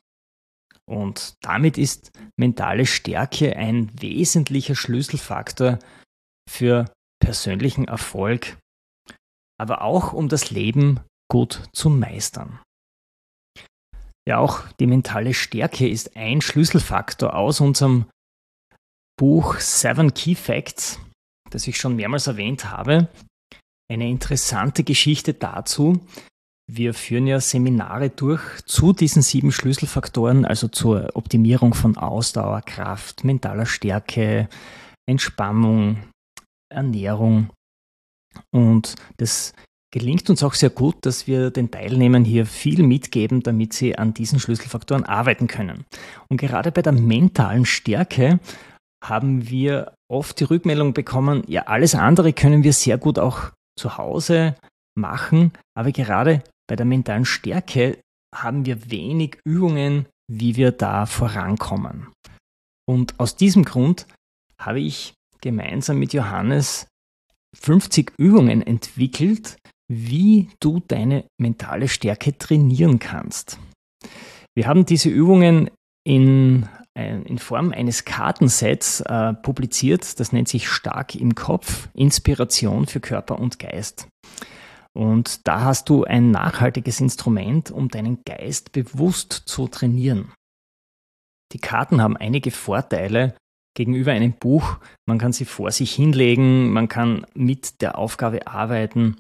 Und 0.92 1.36
damit 1.40 1.78
ist 1.78 2.12
mentale 2.38 2.84
Stärke 2.84 3.56
ein 3.56 3.90
wesentlicher 3.98 4.74
Schlüsselfaktor 4.74 5.78
für 6.46 6.92
persönlichen 7.18 7.88
Erfolg, 7.88 8.58
aber 9.58 9.80
auch 9.80 10.12
um 10.12 10.28
das 10.28 10.50
Leben 10.50 11.00
gut 11.30 11.62
zu 11.72 11.88
meistern. 11.88 12.60
Ja, 14.28 14.36
auch 14.36 14.68
die 14.80 14.86
mentale 14.86 15.32
Stärke 15.32 15.88
ist 15.88 16.14
ein 16.14 16.42
Schlüsselfaktor 16.42 17.34
aus 17.36 17.62
unserem 17.62 18.10
Buch 19.18 19.60
Seven 19.60 20.12
Key 20.12 20.34
Facts, 20.34 21.00
das 21.48 21.66
ich 21.66 21.78
schon 21.78 21.96
mehrmals 21.96 22.26
erwähnt 22.26 22.70
habe. 22.70 23.08
Eine 23.90 24.10
interessante 24.10 24.84
Geschichte 24.84 25.32
dazu. 25.32 26.06
Wir 26.74 26.94
führen 26.94 27.26
ja 27.26 27.38
Seminare 27.38 28.08
durch 28.08 28.62
zu 28.64 28.94
diesen 28.94 29.20
sieben 29.20 29.52
Schlüsselfaktoren, 29.52 30.46
also 30.46 30.68
zur 30.68 31.10
Optimierung 31.12 31.74
von 31.74 31.98
Ausdauer, 31.98 32.62
Kraft, 32.62 33.24
mentaler 33.24 33.66
Stärke, 33.66 34.48
Entspannung, 35.06 35.98
Ernährung. 36.70 37.50
Und 38.54 38.94
das 39.18 39.52
gelingt 39.92 40.30
uns 40.30 40.42
auch 40.42 40.54
sehr 40.54 40.70
gut, 40.70 40.96
dass 41.02 41.26
wir 41.26 41.50
den 41.50 41.70
Teilnehmern 41.70 42.24
hier 42.24 42.46
viel 42.46 42.82
mitgeben, 42.82 43.42
damit 43.42 43.74
sie 43.74 43.98
an 43.98 44.14
diesen 44.14 44.40
Schlüsselfaktoren 44.40 45.04
arbeiten 45.04 45.48
können. 45.48 45.84
Und 46.30 46.38
gerade 46.38 46.72
bei 46.72 46.80
der 46.80 46.92
mentalen 46.92 47.66
Stärke 47.66 48.40
haben 49.04 49.50
wir 49.50 49.92
oft 50.10 50.40
die 50.40 50.44
Rückmeldung 50.44 50.94
bekommen, 50.94 51.42
ja, 51.48 51.64
alles 51.64 51.94
andere 51.94 52.32
können 52.32 52.64
wir 52.64 52.72
sehr 52.72 52.96
gut 52.96 53.18
auch 53.18 53.50
zu 53.78 53.98
Hause 53.98 54.54
machen, 54.94 55.52
aber 55.74 55.92
gerade 55.92 56.42
bei 56.68 56.76
der 56.76 56.86
mentalen 56.86 57.24
Stärke 57.24 57.98
haben 58.34 58.64
wir 58.64 58.90
wenig 58.90 59.38
Übungen, 59.44 60.06
wie 60.30 60.56
wir 60.56 60.72
da 60.72 61.06
vorankommen. 61.06 62.08
Und 62.88 63.18
aus 63.20 63.36
diesem 63.36 63.64
Grund 63.64 64.06
habe 64.58 64.80
ich 64.80 65.14
gemeinsam 65.40 65.98
mit 65.98 66.12
Johannes 66.12 66.86
50 67.54 68.12
Übungen 68.16 68.62
entwickelt, 68.62 69.56
wie 69.88 70.48
du 70.60 70.80
deine 70.80 71.26
mentale 71.38 71.88
Stärke 71.88 72.36
trainieren 72.36 72.98
kannst. 72.98 73.58
Wir 74.54 74.66
haben 74.66 74.86
diese 74.86 75.10
Übungen 75.10 75.70
in, 76.04 76.68
in 76.94 77.38
Form 77.38 77.72
eines 77.72 78.04
Kartensets 78.04 79.00
äh, 79.00 79.34
publiziert, 79.34 80.18
das 80.18 80.32
nennt 80.32 80.48
sich 80.48 80.68
Stark 80.68 81.14
im 81.14 81.34
Kopf, 81.34 81.88
Inspiration 81.94 82.86
für 82.86 83.00
Körper 83.00 83.38
und 83.38 83.58
Geist. 83.58 84.08
Und 84.94 85.46
da 85.46 85.62
hast 85.62 85.88
du 85.88 86.04
ein 86.04 86.30
nachhaltiges 86.30 87.00
Instrument, 87.00 87.70
um 87.70 87.88
deinen 87.88 88.22
Geist 88.24 88.72
bewusst 88.72 89.32
zu 89.32 89.68
trainieren. 89.68 90.32
Die 91.52 91.58
Karten 91.58 92.02
haben 92.02 92.16
einige 92.16 92.50
Vorteile 92.50 93.34
gegenüber 93.74 94.12
einem 94.12 94.32
Buch. 94.32 94.78
Man 95.06 95.18
kann 95.18 95.32
sie 95.32 95.44
vor 95.44 95.70
sich 95.70 95.94
hinlegen, 95.94 96.70
man 96.72 96.88
kann 96.88 97.26
mit 97.34 97.80
der 97.80 97.96
Aufgabe 97.98 98.46
arbeiten. 98.46 99.16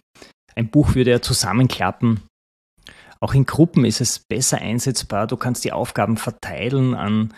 Ein 0.54 0.68
Buch 0.68 0.94
würde 0.94 1.10
ja 1.12 1.22
zusammenklappen. 1.22 2.20
Auch 3.20 3.34
in 3.34 3.46
Gruppen 3.46 3.84
ist 3.84 4.00
es 4.00 4.18
besser 4.18 4.58
einsetzbar. 4.58 5.26
Du 5.26 5.36
kannst 5.36 5.64
die 5.64 5.72
Aufgaben 5.72 6.16
verteilen 6.16 6.94
an 6.94 7.32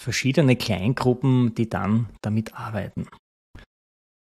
verschiedene 0.00 0.56
Kleingruppen, 0.56 1.54
die 1.54 1.68
dann 1.68 2.08
damit 2.22 2.54
arbeiten. 2.54 3.08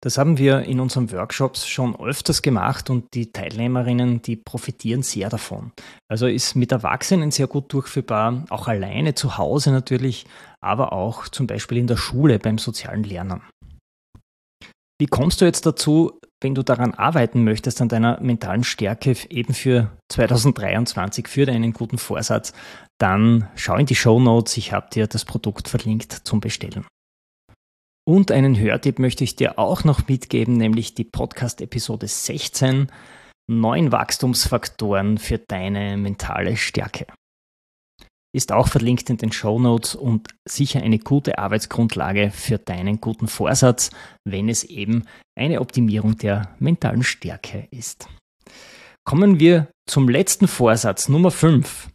Das 0.04 0.18
haben 0.18 0.36
wir 0.36 0.64
in 0.64 0.80
unseren 0.80 1.10
Workshops 1.12 1.66
schon 1.66 1.98
öfters 1.98 2.42
gemacht 2.42 2.90
und 2.90 3.14
die 3.14 3.32
Teilnehmerinnen, 3.32 4.20
die 4.20 4.36
profitieren 4.36 5.02
sehr 5.02 5.30
davon. 5.30 5.72
Also 6.10 6.26
ist 6.26 6.54
mit 6.56 6.72
Erwachsenen 6.72 7.30
sehr 7.30 7.46
gut 7.46 7.72
durchführbar, 7.72 8.44
auch 8.50 8.68
alleine 8.68 9.14
zu 9.14 9.38
Hause 9.38 9.70
natürlich, 9.70 10.26
aber 10.60 10.92
auch 10.92 11.28
zum 11.28 11.46
Beispiel 11.46 11.78
in 11.78 11.86
der 11.86 11.96
Schule 11.96 12.38
beim 12.38 12.58
sozialen 12.58 13.02
Lernen. 13.02 13.40
Wie 15.00 15.06
kommst 15.06 15.40
du 15.40 15.46
jetzt 15.46 15.64
dazu, 15.64 16.20
wenn 16.42 16.54
du 16.54 16.62
daran 16.62 16.92
arbeiten 16.92 17.42
möchtest, 17.42 17.80
an 17.80 17.88
deiner 17.88 18.20
mentalen 18.20 18.62
Stärke 18.62 19.16
eben 19.30 19.54
für 19.54 19.90
2023, 20.12 21.28
für 21.28 21.46
deinen 21.46 21.72
guten 21.72 21.96
Vorsatz, 21.96 22.52
dann 22.98 23.48
schau 23.54 23.76
in 23.76 23.86
die 23.86 23.94
Show 23.94 24.20
Notes. 24.20 24.58
Ich 24.58 24.70
habe 24.70 24.90
dir 24.92 25.06
das 25.06 25.24
Produkt 25.24 25.66
verlinkt 25.66 26.12
zum 26.12 26.40
Bestellen. 26.40 26.84
Und 28.06 28.30
einen 28.30 28.58
Hörtipp 28.58 28.98
möchte 28.98 29.24
ich 29.24 29.34
dir 29.34 29.58
auch 29.58 29.84
noch 29.84 30.08
mitgeben, 30.08 30.58
nämlich 30.58 30.94
die 30.94 31.04
Podcast-Episode 31.04 32.06
16, 32.06 32.92
neun 33.50 33.92
Wachstumsfaktoren 33.92 35.16
für 35.16 35.38
deine 35.38 35.96
mentale 35.96 36.58
Stärke. 36.58 37.06
Ist 38.34 38.52
auch 38.52 38.68
verlinkt 38.68 39.08
in 39.08 39.16
den 39.16 39.32
Show 39.32 39.58
Notes 39.58 39.94
und 39.94 40.34
sicher 40.46 40.82
eine 40.82 40.98
gute 40.98 41.38
Arbeitsgrundlage 41.38 42.30
für 42.30 42.58
deinen 42.58 43.00
guten 43.00 43.28
Vorsatz, 43.28 43.90
wenn 44.26 44.50
es 44.50 44.64
eben 44.64 45.04
eine 45.38 45.60
Optimierung 45.60 46.18
der 46.18 46.54
mentalen 46.58 47.04
Stärke 47.04 47.68
ist. 47.70 48.08
Kommen 49.06 49.38
wir 49.40 49.68
zum 49.88 50.08
letzten 50.08 50.48
Vorsatz, 50.48 51.08
Nummer 51.08 51.30
5. 51.30 51.88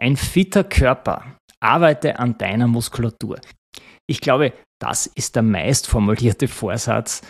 Ein 0.00 0.16
fitter 0.16 0.62
Körper. 0.62 1.38
Arbeite 1.60 2.18
an 2.18 2.36
deiner 2.38 2.68
Muskulatur. 2.68 3.40
Ich 4.06 4.20
glaube, 4.20 4.52
das 4.80 5.06
ist 5.06 5.36
der 5.36 5.42
meist 5.42 5.86
formulierte 5.86 6.48
Vorsatz, 6.48 7.22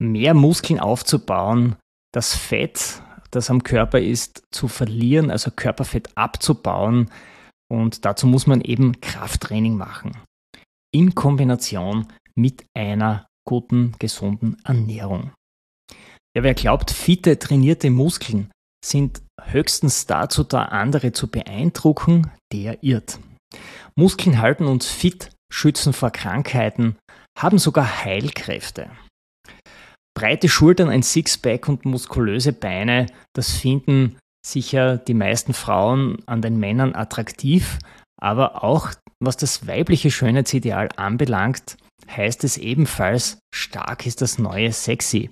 mehr 0.00 0.34
Muskeln 0.34 0.80
aufzubauen, 0.80 1.76
das 2.12 2.34
Fett, 2.34 3.02
das 3.30 3.50
am 3.50 3.62
Körper 3.62 4.00
ist, 4.00 4.42
zu 4.50 4.68
verlieren, 4.68 5.30
also 5.30 5.50
Körperfett 5.50 6.16
abzubauen. 6.16 7.10
Und 7.70 8.04
dazu 8.04 8.26
muss 8.26 8.46
man 8.46 8.60
eben 8.60 9.00
Krafttraining 9.00 9.76
machen. 9.76 10.16
In 10.92 11.14
Kombination 11.14 12.08
mit 12.34 12.64
einer 12.74 13.26
guten, 13.46 13.94
gesunden 13.98 14.56
Ernährung. 14.64 15.32
Ja, 16.36 16.42
wer 16.42 16.54
glaubt, 16.54 16.90
fitte, 16.90 17.38
trainierte 17.38 17.90
Muskeln 17.90 18.50
sind 18.84 19.22
höchstens 19.40 20.06
dazu 20.06 20.42
da, 20.44 20.64
andere 20.64 21.12
zu 21.12 21.28
beeindrucken, 21.28 22.30
der 22.52 22.82
irrt. 22.82 23.20
Muskeln 23.94 24.38
halten 24.38 24.66
uns 24.66 24.86
fit, 24.86 25.30
schützen 25.50 25.92
vor 25.92 26.10
Krankheiten, 26.10 26.96
haben 27.38 27.58
sogar 27.58 28.04
Heilkräfte. 28.04 28.90
Breite 30.16 30.48
Schultern, 30.48 30.88
ein 30.88 31.02
Sixpack 31.02 31.68
und 31.68 31.84
muskulöse 31.84 32.52
Beine, 32.52 33.06
das 33.34 33.52
finden 33.52 34.18
sicher 34.46 34.98
die 34.98 35.14
meisten 35.14 35.52
Frauen 35.52 36.22
an 36.26 36.42
den 36.42 36.58
Männern 36.58 36.94
attraktiv, 36.94 37.78
aber 38.20 38.64
auch 38.64 38.90
was 39.22 39.36
das 39.36 39.66
weibliche 39.66 40.10
Schönheitsideal 40.10 40.88
anbelangt, 40.96 41.76
heißt 42.10 42.44
es 42.44 42.56
ebenfalls, 42.56 43.38
stark 43.54 44.06
ist 44.06 44.22
das 44.22 44.38
neue 44.38 44.72
Sexy. 44.72 45.30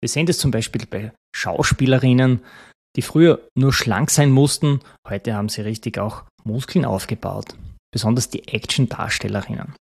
Wir 0.00 0.08
sehen 0.08 0.26
das 0.26 0.38
zum 0.38 0.50
Beispiel 0.50 0.86
bei 0.86 1.12
Schauspielerinnen, 1.34 2.40
die 2.96 3.02
früher 3.02 3.46
nur 3.56 3.72
schlank 3.72 4.10
sein 4.10 4.30
mussten, 4.30 4.80
heute 5.08 5.34
haben 5.34 5.48
sie 5.48 5.62
richtig 5.62 5.98
auch 5.98 6.24
Muskeln 6.44 6.84
aufgebaut, 6.84 7.54
besonders 7.92 8.28
die 8.28 8.46
Action-Darstellerinnen. 8.48 9.74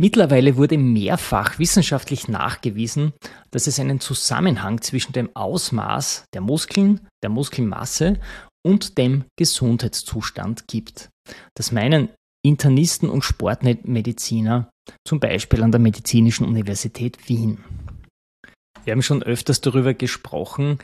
Mittlerweile 0.00 0.56
wurde 0.56 0.78
mehrfach 0.78 1.58
wissenschaftlich 1.58 2.28
nachgewiesen, 2.28 3.12
dass 3.50 3.66
es 3.66 3.80
einen 3.80 3.98
Zusammenhang 3.98 4.80
zwischen 4.80 5.12
dem 5.12 5.34
Ausmaß 5.34 6.24
der 6.32 6.40
Muskeln, 6.40 7.00
der 7.22 7.30
Muskelmasse 7.30 8.20
und 8.64 8.96
dem 8.96 9.24
Gesundheitszustand 9.36 10.68
gibt. 10.68 11.08
Das 11.56 11.72
meinen 11.72 12.10
Internisten 12.44 13.10
und 13.10 13.22
Sportmediziner 13.24 14.70
zum 15.04 15.18
Beispiel 15.18 15.64
an 15.64 15.72
der 15.72 15.80
Medizinischen 15.80 16.46
Universität 16.46 17.28
Wien. 17.28 17.64
Wir 18.84 18.92
haben 18.92 19.02
schon 19.02 19.22
öfters 19.24 19.60
darüber 19.60 19.94
gesprochen, 19.94 20.78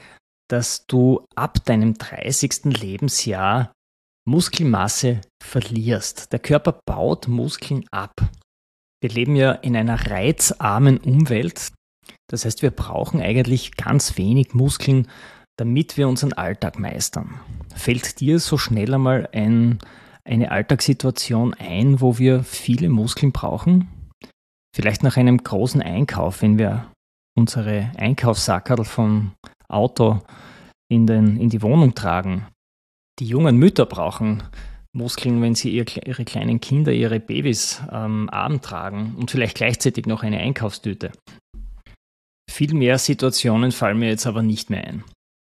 dass 0.50 0.86
du 0.86 1.24
ab 1.36 1.64
deinem 1.64 1.94
30. 1.94 2.64
Lebensjahr 2.64 3.72
Muskelmasse 4.26 5.20
verlierst. 5.42 6.32
Der 6.32 6.38
Körper 6.38 6.80
baut 6.86 7.28
Muskeln 7.28 7.84
ab. 7.90 8.12
Wir 9.02 9.10
leben 9.10 9.36
ja 9.36 9.52
in 9.52 9.76
einer 9.76 10.10
reizarmen 10.10 10.98
Umwelt. 10.98 11.72
Das 12.30 12.44
heißt, 12.44 12.62
wir 12.62 12.70
brauchen 12.70 13.20
eigentlich 13.20 13.76
ganz 13.76 14.16
wenig 14.16 14.54
Muskeln, 14.54 15.08
damit 15.58 15.96
wir 15.96 16.08
unseren 16.08 16.32
Alltag 16.32 16.78
meistern. 16.78 17.38
Fällt 17.74 18.20
dir 18.20 18.38
so 18.40 18.56
schnell 18.56 18.94
einmal 18.94 19.28
ein, 19.32 19.78
eine 20.24 20.50
Alltagssituation 20.50 21.54
ein, 21.54 22.00
wo 22.00 22.18
wir 22.18 22.44
viele 22.44 22.88
Muskeln 22.88 23.32
brauchen? 23.32 23.88
Vielleicht 24.74 25.02
nach 25.02 25.16
einem 25.16 25.38
großen 25.38 25.82
Einkauf, 25.82 26.42
wenn 26.42 26.58
wir 26.58 26.90
unsere 27.36 27.92
Einkaufssackerl 27.96 28.84
vom 28.84 29.32
Auto 29.68 30.22
in, 30.90 31.06
den, 31.06 31.36
in 31.36 31.50
die 31.50 31.62
Wohnung 31.62 31.94
tragen. 31.94 32.46
Die 33.20 33.26
jungen 33.26 33.56
Mütter 33.56 33.86
brauchen 33.86 34.42
Muskeln, 34.92 35.42
wenn 35.42 35.54
sie 35.54 35.70
ihr, 35.70 35.84
ihre 36.06 36.24
kleinen 36.24 36.60
Kinder, 36.60 36.92
ihre 36.92 37.20
Babys 37.20 37.82
am 37.88 38.28
Arm 38.30 38.60
tragen 38.60 39.14
und 39.18 39.30
vielleicht 39.30 39.56
gleichzeitig 39.56 40.06
noch 40.06 40.22
eine 40.22 40.38
Einkaufstüte. 40.38 41.12
Viel 42.50 42.74
mehr 42.74 42.98
Situationen 42.98 43.72
fallen 43.72 43.98
mir 43.98 44.08
jetzt 44.08 44.26
aber 44.26 44.42
nicht 44.42 44.70
mehr 44.70 44.84
ein. 44.84 45.04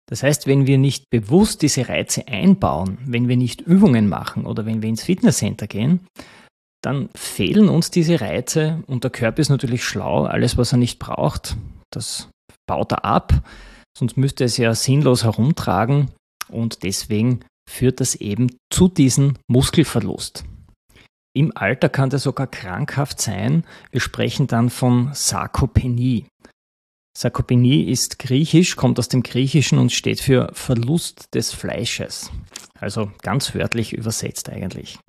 Das 0.09 0.23
heißt, 0.23 0.47
wenn 0.47 0.67
wir 0.67 0.77
nicht 0.77 1.09
bewusst 1.09 1.61
diese 1.61 1.89
Reize 1.89 2.27
einbauen, 2.27 2.97
wenn 3.05 3.27
wir 3.27 3.37
nicht 3.37 3.61
Übungen 3.61 4.07
machen 4.07 4.45
oder 4.45 4.65
wenn 4.65 4.81
wir 4.81 4.89
ins 4.89 5.03
Fitnesscenter 5.03 5.67
gehen, 5.67 6.05
dann 6.83 7.09
fehlen 7.15 7.69
uns 7.69 7.91
diese 7.91 8.19
Reize 8.19 8.83
und 8.87 9.03
der 9.03 9.11
Körper 9.11 9.41
ist 9.41 9.49
natürlich 9.49 9.83
schlau. 9.83 10.25
Alles, 10.25 10.57
was 10.57 10.73
er 10.73 10.77
nicht 10.77 10.99
braucht, 10.99 11.55
das 11.91 12.29
baut 12.67 12.91
er 12.91 13.05
ab. 13.05 13.33
Sonst 13.97 14.17
müsste 14.17 14.43
es 14.43 14.57
ja 14.57 14.75
sinnlos 14.75 15.23
herumtragen 15.23 16.09
und 16.49 16.83
deswegen 16.83 17.39
führt 17.69 17.99
das 17.99 18.15
eben 18.15 18.55
zu 18.69 18.87
diesem 18.87 19.35
Muskelverlust. 19.47 20.43
Im 21.35 21.51
Alter 21.55 21.89
kann 21.89 22.11
der 22.11 22.19
sogar 22.19 22.47
krankhaft 22.47 23.19
sein. 23.19 23.65
Wir 23.91 24.01
sprechen 24.01 24.47
dann 24.47 24.69
von 24.69 25.09
Sarkopenie. 25.13 26.27
Sarkopenie 27.17 27.83
ist 27.83 28.19
griechisch, 28.19 28.75
kommt 28.75 28.99
aus 28.99 29.07
dem 29.07 29.23
Griechischen 29.23 29.77
und 29.79 29.91
steht 29.91 30.19
für 30.19 30.51
Verlust 30.53 31.33
des 31.33 31.51
Fleisches. 31.51 32.31
Also 32.79 33.11
ganz 33.21 33.55
wörtlich 33.55 33.93
übersetzt 33.93 34.49
eigentlich. 34.49 34.99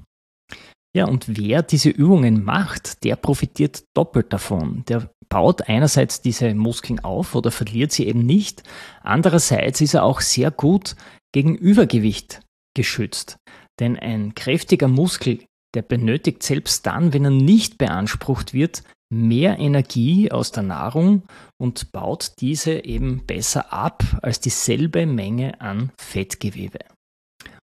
Ja, 0.97 1.07
und 1.07 1.37
wer 1.37 1.63
diese 1.63 1.91
Übungen 1.91 2.45
macht, 2.45 3.05
der 3.05 3.17
profitiert 3.17 3.85
doppelt 3.95 4.33
davon. 4.33 4.85
Der 4.87 5.11
baut 5.29 5.69
einerseits 5.69 6.23
diese 6.23 6.55
Muskeln 6.55 7.01
auf 7.01 7.35
oder 7.35 7.51
verliert 7.51 7.91
sie 7.91 8.07
eben 8.07 8.25
nicht. 8.25 8.63
Andererseits 9.03 9.81
ist 9.81 9.95
er 9.95 10.05
auch 10.05 10.21
sehr 10.21 10.51
gut 10.51 10.95
gegen 11.33 11.57
Übergewicht 11.57 12.41
geschützt. 12.75 13.37
Denn 13.81 13.99
ein 13.99 14.35
kräftiger 14.35 14.89
Muskel, 14.89 15.41
der 15.75 15.83
benötigt 15.83 16.43
selbst 16.43 16.87
dann, 16.87 17.13
wenn 17.13 17.25
er 17.25 17.31
nicht 17.31 17.79
beansprucht 17.79 18.55
wird, 18.55 18.83
mehr 19.13 19.59
Energie 19.59 20.31
aus 20.31 20.53
der 20.53 20.63
Nahrung 20.63 21.23
und 21.61 21.93
baut 21.93 22.33
diese 22.41 22.85
eben 22.85 23.25
besser 23.27 23.73
ab 23.73 24.03
als 24.23 24.41
dieselbe 24.41 25.07
Menge 25.07 25.61
an 25.61 25.93
Fettgewebe. 25.99 26.81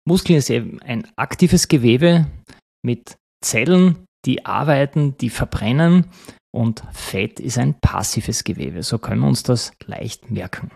Muskel 0.07 0.37
ist 0.37 0.51
eben 0.51 0.81
ein 0.83 1.07
aktives 1.16 1.68
Gewebe 1.68 2.27
mit 2.85 3.16
Zellen, 3.44 4.05
die 4.25 4.47
arbeiten, 4.47 5.16
die 5.18 5.31
verbrennen 5.31 6.07
und 6.55 6.83
Fett 6.92 7.40
ist 7.40 7.59
ein 7.59 7.75
passives 7.81 8.44
Gewebe. 8.44 8.83
So 8.83 8.99
können 8.99 9.21
wir 9.21 9.29
uns 9.29 9.42
das 9.42 9.73
leicht 9.85 10.31
merken. 10.31 10.71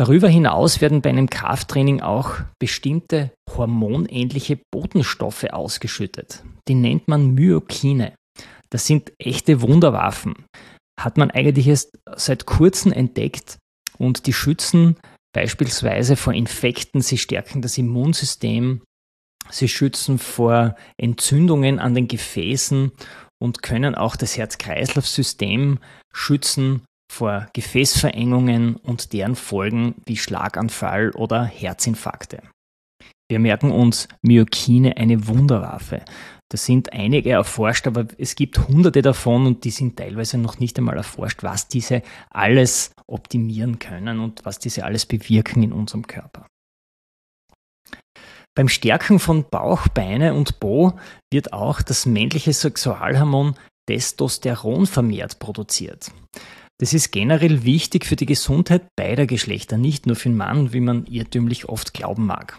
Darüber 0.00 0.28
hinaus 0.28 0.80
werden 0.80 1.02
bei 1.02 1.10
einem 1.10 1.28
Krafttraining 1.28 2.00
auch 2.00 2.38
bestimmte 2.58 3.32
hormonähnliche 3.54 4.58
Botenstoffe 4.72 5.44
ausgeschüttet. 5.44 6.42
Die 6.68 6.74
nennt 6.74 7.06
man 7.06 7.34
Myokine. 7.34 8.14
Das 8.70 8.86
sind 8.86 9.12
echte 9.18 9.60
Wunderwaffen. 9.60 10.46
Hat 10.98 11.18
man 11.18 11.30
eigentlich 11.30 11.66
erst 11.66 11.98
seit 12.16 12.46
kurzem 12.46 12.92
entdeckt 12.92 13.58
und 13.98 14.26
die 14.26 14.32
schützen 14.32 14.96
beispielsweise 15.34 16.16
vor 16.16 16.32
Infekten, 16.32 17.02
sie 17.02 17.18
stärken 17.18 17.60
das 17.60 17.76
Immunsystem, 17.76 18.80
sie 19.50 19.68
schützen 19.68 20.18
vor 20.18 20.76
Entzündungen 20.96 21.78
an 21.78 21.94
den 21.94 22.08
Gefäßen 22.08 22.90
und 23.38 23.62
können 23.62 23.94
auch 23.94 24.16
das 24.16 24.38
Herz-Kreislauf-System 24.38 25.78
schützen 26.10 26.86
vor 27.10 27.48
Gefäßverengungen 27.54 28.76
und 28.76 29.12
deren 29.12 29.34
Folgen 29.34 29.96
wie 30.06 30.16
Schlaganfall 30.16 31.10
oder 31.10 31.44
Herzinfarkte. 31.44 32.42
Wir 33.28 33.40
merken 33.40 33.72
uns 33.72 34.06
Myokine 34.22 34.96
eine 34.96 35.26
Wunderwaffe. 35.26 36.04
Da 36.50 36.56
sind 36.56 36.92
einige 36.92 37.30
erforscht, 37.30 37.88
aber 37.88 38.06
es 38.16 38.36
gibt 38.36 38.68
hunderte 38.68 39.02
davon 39.02 39.46
und 39.46 39.64
die 39.64 39.70
sind 39.70 39.96
teilweise 39.96 40.38
noch 40.38 40.60
nicht 40.60 40.78
einmal 40.78 40.96
erforscht, 40.96 41.42
was 41.42 41.66
diese 41.66 42.02
alles 42.30 42.92
optimieren 43.08 43.80
können 43.80 44.20
und 44.20 44.44
was 44.44 44.60
diese 44.60 44.84
alles 44.84 45.04
bewirken 45.04 45.64
in 45.64 45.72
unserem 45.72 46.06
Körper. 46.06 46.46
Beim 48.56 48.68
Stärken 48.68 49.18
von 49.18 49.44
Bauch, 49.48 49.88
Beine 49.88 50.34
und 50.34 50.60
Po 50.60 50.92
wird 51.32 51.52
auch 51.52 51.82
das 51.82 52.06
männliche 52.06 52.52
Sexualhormon 52.52 53.54
Testosteron 53.88 54.86
vermehrt 54.86 55.40
produziert. 55.40 56.12
Das 56.80 56.94
ist 56.94 57.10
generell 57.10 57.64
wichtig 57.64 58.06
für 58.06 58.16
die 58.16 58.24
Gesundheit 58.24 58.86
beider 58.96 59.26
Geschlechter, 59.26 59.76
nicht 59.76 60.06
nur 60.06 60.16
für 60.16 60.30
den 60.30 60.38
Mann, 60.38 60.72
wie 60.72 60.80
man 60.80 61.04
irrtümlich 61.04 61.68
oft 61.68 61.92
glauben 61.92 62.24
mag. 62.24 62.58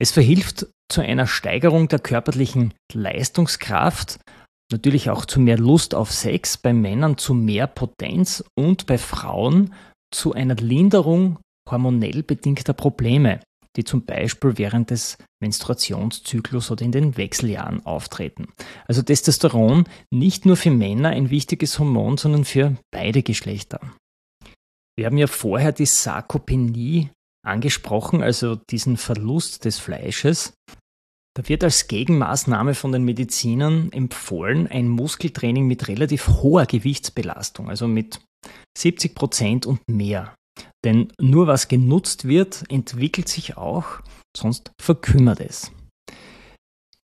Es 0.00 0.10
verhilft 0.10 0.66
zu 0.90 1.02
einer 1.02 1.28
Steigerung 1.28 1.86
der 1.86 2.00
körperlichen 2.00 2.74
Leistungskraft, 2.92 4.18
natürlich 4.72 5.08
auch 5.08 5.24
zu 5.24 5.38
mehr 5.38 5.56
Lust 5.56 5.94
auf 5.94 6.10
Sex, 6.10 6.58
bei 6.58 6.72
Männern 6.72 7.16
zu 7.16 7.32
mehr 7.32 7.68
Potenz 7.68 8.44
und 8.58 8.86
bei 8.86 8.98
Frauen 8.98 9.72
zu 10.12 10.32
einer 10.32 10.56
Linderung 10.56 11.38
hormonell 11.70 12.24
bedingter 12.24 12.72
Probleme, 12.72 13.38
die 13.76 13.84
zum 13.84 14.04
Beispiel 14.04 14.58
während 14.58 14.90
des 14.90 15.18
Menstruationszyklus 15.42 16.70
oder 16.70 16.84
in 16.84 16.92
den 16.92 17.16
Wechseljahren 17.16 17.84
auftreten. 17.84 18.48
Also 18.86 19.02
Testosteron 19.02 19.84
nicht 20.10 20.46
nur 20.46 20.56
für 20.56 20.70
Männer 20.70 21.10
ein 21.10 21.30
wichtiges 21.30 21.78
Hormon, 21.78 22.16
sondern 22.16 22.44
für 22.44 22.76
beide 22.90 23.22
Geschlechter. 23.22 23.80
Wir 24.98 25.06
haben 25.06 25.18
ja 25.18 25.26
vorher 25.26 25.72
die 25.72 25.86
Sarkopenie 25.86 27.10
angesprochen, 27.46 28.22
also 28.22 28.56
diesen 28.56 28.96
Verlust 28.96 29.64
des 29.64 29.78
Fleisches. 29.78 30.54
Da 31.36 31.46
wird 31.48 31.64
als 31.64 31.86
Gegenmaßnahme 31.86 32.74
von 32.74 32.92
den 32.92 33.04
Medizinern 33.04 33.92
empfohlen, 33.92 34.66
ein 34.66 34.88
Muskeltraining 34.88 35.66
mit 35.66 35.86
relativ 35.86 36.28
hoher 36.28 36.64
Gewichtsbelastung, 36.64 37.68
also 37.68 37.86
mit 37.86 38.22
70 38.78 39.14
Prozent 39.14 39.66
und 39.66 39.86
mehr. 39.86 40.34
Denn 40.86 41.08
nur 41.20 41.48
was 41.48 41.66
genutzt 41.66 42.28
wird, 42.28 42.62
entwickelt 42.68 43.28
sich 43.28 43.56
auch, 43.56 43.86
sonst 44.36 44.70
verkümmert 44.80 45.40
es. 45.40 45.72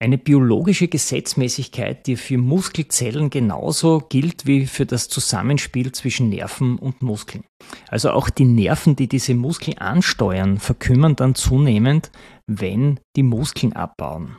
Eine 0.00 0.18
biologische 0.18 0.86
Gesetzmäßigkeit, 0.86 2.06
die 2.06 2.14
für 2.14 2.38
Muskelzellen 2.38 3.28
genauso 3.28 4.06
gilt 4.08 4.46
wie 4.46 4.66
für 4.66 4.86
das 4.86 5.08
Zusammenspiel 5.08 5.90
zwischen 5.90 6.28
Nerven 6.28 6.78
und 6.78 7.02
Muskeln. 7.02 7.42
Also 7.88 8.12
auch 8.12 8.30
die 8.30 8.44
Nerven, 8.44 8.94
die 8.94 9.08
diese 9.08 9.34
Muskeln 9.34 9.78
ansteuern, 9.78 10.60
verkümmern 10.60 11.16
dann 11.16 11.34
zunehmend, 11.34 12.12
wenn 12.46 13.00
die 13.16 13.24
Muskeln 13.24 13.72
abbauen. 13.72 14.36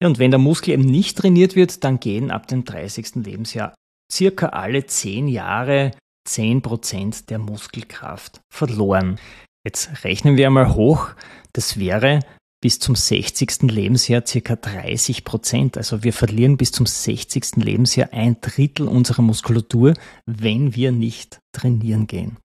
Und 0.00 0.20
wenn 0.20 0.30
der 0.30 0.38
Muskel 0.38 0.74
eben 0.74 0.84
nicht 0.84 1.18
trainiert 1.18 1.56
wird, 1.56 1.82
dann 1.82 1.98
gehen 1.98 2.30
ab 2.30 2.46
dem 2.46 2.64
30. 2.64 3.16
Lebensjahr 3.16 3.74
circa 4.12 4.50
alle 4.50 4.86
10 4.86 5.26
Jahre 5.26 5.90
10% 6.26 7.26
der 7.26 7.38
Muskelkraft 7.38 8.40
verloren. 8.52 9.18
Jetzt 9.64 10.04
rechnen 10.04 10.36
wir 10.36 10.46
einmal 10.46 10.74
hoch, 10.74 11.10
das 11.52 11.78
wäre 11.78 12.20
bis 12.64 12.78
zum 12.78 12.96
60. 12.96 13.62
Lebensjahr 13.64 14.26
circa 14.26 14.56
30 14.56 15.24
Prozent. 15.24 15.76
Also 15.76 16.02
wir 16.02 16.14
verlieren 16.14 16.56
bis 16.56 16.72
zum 16.72 16.86
60. 16.86 17.56
Lebensjahr 17.56 18.08
ein 18.12 18.38
Drittel 18.40 18.88
unserer 18.88 19.20
Muskulatur, 19.20 19.92
wenn 20.24 20.74
wir 20.74 20.90
nicht 20.90 21.40
trainieren 21.52 22.06
gehen. 22.06 22.38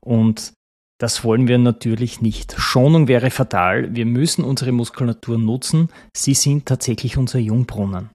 Und 0.00 0.52
das 1.00 1.24
wollen 1.24 1.48
wir 1.48 1.56
natürlich 1.56 2.20
nicht. 2.20 2.54
Schonung 2.58 3.08
wäre 3.08 3.30
fatal. 3.30 3.94
Wir 3.94 4.04
müssen 4.04 4.44
unsere 4.44 4.72
Muskulatur 4.72 5.38
nutzen. 5.38 5.88
Sie 6.14 6.34
sind 6.34 6.66
tatsächlich 6.66 7.16
unser 7.16 7.38
Jungbrunnen. 7.38 8.10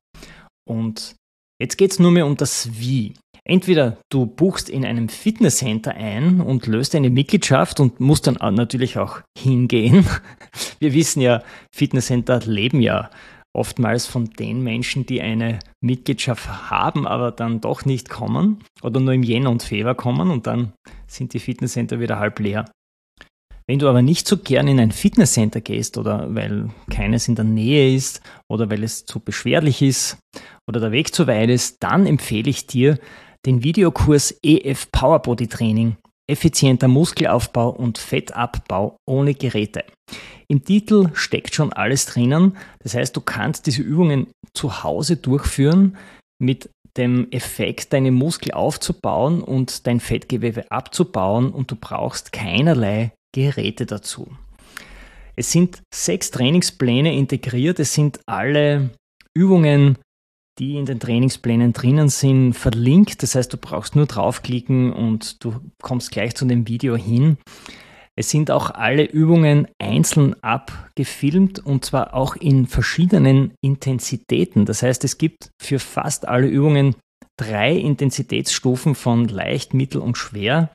Und 0.70 1.16
jetzt 1.60 1.78
geht 1.78 1.92
es 1.92 2.00
nur 2.00 2.12
mehr 2.12 2.28
um 2.28 2.38
das 2.38 2.80
Wie. 2.80 3.16
Entweder 3.50 3.98
du 4.10 4.26
buchst 4.26 4.70
in 4.70 4.84
einem 4.84 5.08
Fitnesscenter 5.08 5.94
ein 5.96 6.42
und 6.42 6.68
löst 6.68 6.94
eine 6.96 7.10
Mitgliedschaft 7.10 7.80
und 7.80 8.02
musst 8.02 8.28
dann 8.28 8.36
natürlich 8.56 8.98
auch 8.98 9.22
hingehen. 9.38 10.06
Wir 10.80 10.94
wissen 10.94 11.22
ja, 11.22 11.42
Fitnesscenter 11.74 12.42
leben 12.42 12.82
ja 12.82 13.10
oftmals 13.54 14.06
von 14.06 14.26
den 14.32 14.64
Menschen, 14.64 15.06
die 15.06 15.22
eine 15.22 15.60
Mitgliedschaft 15.80 16.70
haben, 16.70 17.08
aber 17.08 17.32
dann 17.32 17.62
doch 17.62 17.86
nicht 17.86 18.10
kommen 18.10 18.60
oder 18.84 19.00
nur 19.00 19.14
im 19.14 19.24
Jänner 19.24 19.50
und 19.50 19.64
Februar 19.64 19.96
kommen 19.96 20.30
und 20.30 20.46
dann 20.46 20.74
sind 21.08 21.34
die 21.34 21.40
Fitnesscenter 21.40 22.02
wieder 22.02 22.20
halb 22.20 22.40
leer. 22.40 22.66
Wenn 23.66 23.80
du 23.80 23.88
aber 23.88 24.02
nicht 24.02 24.28
so 24.28 24.38
gern 24.38 24.68
in 24.68 24.80
ein 24.80 24.92
Fitnesscenter 24.92 25.62
gehst 25.62 25.98
oder 25.98 26.36
weil 26.36 26.70
keines 26.90 27.30
in 27.30 27.36
der 27.36 27.46
Nähe 27.46 27.96
ist 27.96 28.22
oder 28.50 28.70
weil 28.70 28.84
es 28.84 29.06
zu 29.06 29.22
beschwerlich 29.22 29.82
ist 29.82 30.18
oder 30.68 30.82
der 30.82 30.92
Weg 30.92 31.14
zu 31.14 31.28
weit 31.28 31.50
ist, 31.50 31.82
dann 31.82 32.06
empfehle 32.06 32.50
ich 32.50 32.68
dir, 32.68 33.00
den 33.48 33.64
Videokurs 33.64 34.38
EF 34.44 34.92
Power 34.92 35.20
Body 35.20 35.48
Training, 35.48 35.96
effizienter 36.30 36.90
Muskelaufbau 36.90 37.70
und 37.70 37.98
Fettabbau 37.98 38.98
ohne 39.10 39.34
Geräte. 39.34 39.86
Im 40.50 40.66
Titel 40.66 41.10
steckt 41.14 41.56
schon 41.56 41.72
alles 41.72 42.06
drinnen. 42.06 42.58
Das 42.80 42.94
heißt, 42.94 43.16
du 43.16 43.22
kannst 43.22 43.66
diese 43.66 43.82
Übungen 43.82 44.28
zu 44.54 44.84
Hause 44.84 45.16
durchführen 45.16 45.98
mit 46.40 46.70
dem 46.98 47.32
Effekt, 47.32 47.94
deine 47.94 48.12
Muskel 48.12 48.52
aufzubauen 48.52 49.42
und 49.42 49.88
dein 49.88 50.02
Fettgewebe 50.02 50.70
abzubauen 50.70 51.50
und 51.52 51.72
du 51.72 51.78
brauchst 51.78 52.34
keinerlei 52.34 53.14
Geräte 53.34 53.86
dazu. 53.86 54.28
Es 55.38 55.52
sind 55.52 55.82
sechs 55.94 56.32
Trainingspläne 56.32 57.16
integriert. 57.16 57.80
Es 57.80 57.94
sind 57.94 58.20
alle 58.26 58.90
Übungen 59.34 60.00
die 60.60 60.76
in 60.76 60.86
den 60.86 61.00
Trainingsplänen 61.00 61.74
drinnen 61.74 62.10
sind, 62.10 62.54
verlinkt. 62.54 63.22
Das 63.24 63.36
heißt, 63.36 63.54
du 63.54 63.58
brauchst 63.58 63.96
nur 63.96 64.06
draufklicken 64.06 64.92
und 64.92 65.44
du 65.44 65.60
kommst 65.82 66.12
gleich 66.12 66.36
zu 66.36 66.46
dem 66.46 66.68
Video 66.68 66.96
hin. 66.96 67.38
Es 68.16 68.32
sind 68.32 68.50
auch 68.50 68.72
alle 68.72 69.04
Übungen 69.04 69.68
einzeln 69.78 70.36
abgefilmt 70.42 71.60
und 71.60 71.86
zwar 71.86 72.16
auch 72.16 72.36
in 72.36 72.66
verschiedenen 72.66 73.54
Intensitäten. 73.62 74.66
Das 74.66 74.82
heißt, 74.82 75.04
es 75.04 75.20
gibt 75.20 75.52
für 75.62 75.78
fast 75.78 76.28
alle 76.28 76.48
Übungen 76.48 76.96
drei 77.40 77.74
Intensitätsstufen 77.74 78.96
von 78.96 79.28
leicht, 79.28 79.76
mittel 79.76 80.02
und 80.02 80.18
schwer. 80.18 80.72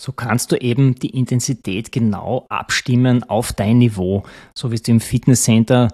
So 0.00 0.12
kannst 0.12 0.52
du 0.52 0.56
eben 0.56 0.94
die 0.94 1.10
Intensität 1.10 1.92
genau 1.92 2.46
abstimmen 2.48 3.22
auf 3.24 3.52
dein 3.52 3.78
Niveau, 3.78 4.24
so 4.54 4.70
wie 4.70 4.76
es 4.76 4.82
du 4.82 4.92
im 4.92 5.00
Fitnesscenter 5.00 5.88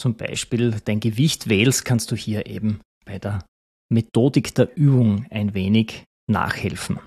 zum 0.00 0.14
Beispiel 0.14 0.76
dein 0.84 1.00
Gewicht 1.00 1.48
wählst, 1.48 1.84
kannst 1.84 2.10
du 2.10 2.16
hier 2.16 2.46
eben 2.46 2.80
bei 3.04 3.18
der 3.18 3.44
Methodik 3.90 4.54
der 4.54 4.76
Übung 4.76 5.26
ein 5.30 5.54
wenig 5.54 6.04
nachhelfen. 6.30 7.00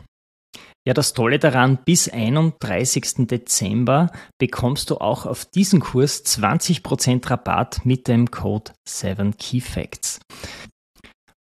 Ja, 0.88 0.96
das 0.96 1.14
Tolle 1.14 1.38
daran, 1.38 1.78
bis 1.86 2.10
31. 2.10 3.28
Dezember 3.28 4.12
bekommst 4.40 4.90
du 4.90 4.98
auch 4.98 5.28
auf 5.28 5.46
diesen 5.46 5.80
Kurs 5.80 6.26
20% 6.26 7.30
Rabatt 7.30 7.86
mit 7.86 8.08
dem 8.08 8.32
Code 8.32 8.72
7KeyFacts. 8.90 10.20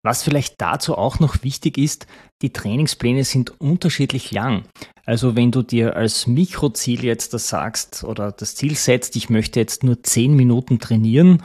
Was 0.03 0.23
vielleicht 0.23 0.61
dazu 0.61 0.97
auch 0.97 1.19
noch 1.19 1.43
wichtig 1.43 1.77
ist, 1.77 2.07
die 2.41 2.53
Trainingspläne 2.53 3.25
sind 3.25 3.59
unterschiedlich 3.59 4.31
lang. 4.31 4.63
Also 5.05 5.35
wenn 5.35 5.51
du 5.51 5.61
dir 5.61 5.97
als 5.97 6.25
Mikroziel 6.25 7.03
jetzt 7.03 7.33
das 7.33 7.49
sagst 7.49 8.03
oder 8.03 8.31
das 8.31 8.55
Ziel 8.55 8.75
setzt, 8.75 9.15
ich 9.17 9.29
möchte 9.29 9.59
jetzt 9.59 9.83
nur 9.83 10.01
10 10.01 10.35
Minuten 10.35 10.79
trainieren, 10.79 11.43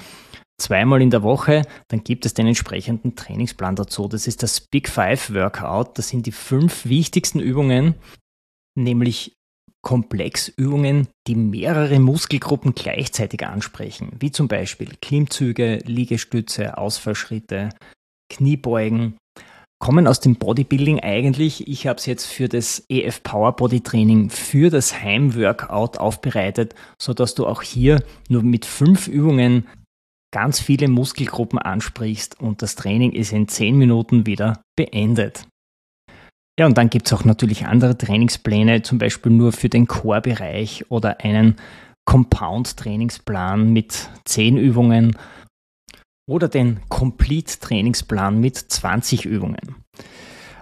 zweimal 0.59 1.03
in 1.03 1.11
der 1.11 1.23
Woche, 1.23 1.63
dann 1.89 2.05
gibt 2.05 2.27
es 2.27 2.35
den 2.35 2.47
entsprechenden 2.47 3.17
Trainingsplan 3.17 3.75
dazu. 3.75 4.07
Das 4.07 4.27
ist 4.29 4.43
das 4.43 4.61
Big 4.61 4.89
Five 4.89 5.35
Workout. 5.35 5.99
Das 5.99 6.09
sind 6.09 6.27
die 6.27 6.33
fünf 6.33 6.85
wichtigsten 6.85 7.41
Übungen, 7.41 7.97
nämlich 8.77 9.37
Komplexübungen, 9.83 11.09
die 11.27 11.35
mehrere 11.35 11.99
Muskelgruppen 11.99 12.75
gleichzeitig 12.75 13.45
ansprechen, 13.45 14.13
wie 14.19 14.31
zum 14.31 14.49
Beispiel 14.49 14.93
Klimmzüge, 15.03 15.81
Liegestütze, 15.85 16.79
Ausfallschritte, 16.79 17.71
Kniebeugen, 18.31 19.17
kommen 19.85 20.07
aus 20.07 20.21
dem 20.21 20.37
Bodybuilding 20.37 21.01
eigentlich. 21.01 21.69
Ich 21.69 21.87
habe 21.87 21.99
es 21.99 22.07
jetzt 22.07 22.25
für 22.25 22.49
das 22.49 22.85
EF 22.89 23.23
Power 23.23 23.55
Body 23.55 23.83
Training 23.83 24.31
für 24.31 24.71
das 24.71 25.03
Heimworkout 25.03 25.99
aufbereitet, 25.99 26.75
sodass 26.99 27.35
du 27.35 27.47
auch 27.47 27.63
hier 27.63 28.03
nur 28.29 28.43
mit 28.43 28.65
fünf 28.65 29.09
Übungen 29.09 29.67
ganz 30.33 30.59
viele 30.59 30.89
Muskelgruppen 30.89 31.59
ansprichst 31.59 32.41
und 32.41 32.63
das 32.63 32.77
Training 32.77 33.13
ist 33.13 33.33
in 33.33 33.47
zehn 33.47 33.77
Minuten 33.77 34.27
wieder 34.27 34.63
beendet. 34.75 35.47
Ja, 36.59 36.67
und 36.67 36.79
dann 36.79 36.89
gibt 36.89 37.07
es 37.07 37.13
auch 37.13 37.25
natürlich 37.25 37.67
andere 37.67 37.99
Trainingspläne, 37.99 38.83
zum 38.83 38.99
Beispiel 38.99 39.33
nur 39.33 39.53
für 39.53 39.69
den 39.69 39.87
Core-Bereich 39.87 40.87
oder 40.89 41.21
einen 41.21 41.57
Compound-Trainingsplan 42.07 43.73
mit 43.73 44.09
zehn 44.25 44.57
Übungen 44.57 45.17
oder 46.27 46.49
den 46.49 46.81
Complete-Trainingsplan 46.89 48.39
mit 48.41 48.57
20 48.57 49.25
Übungen. 49.25 49.77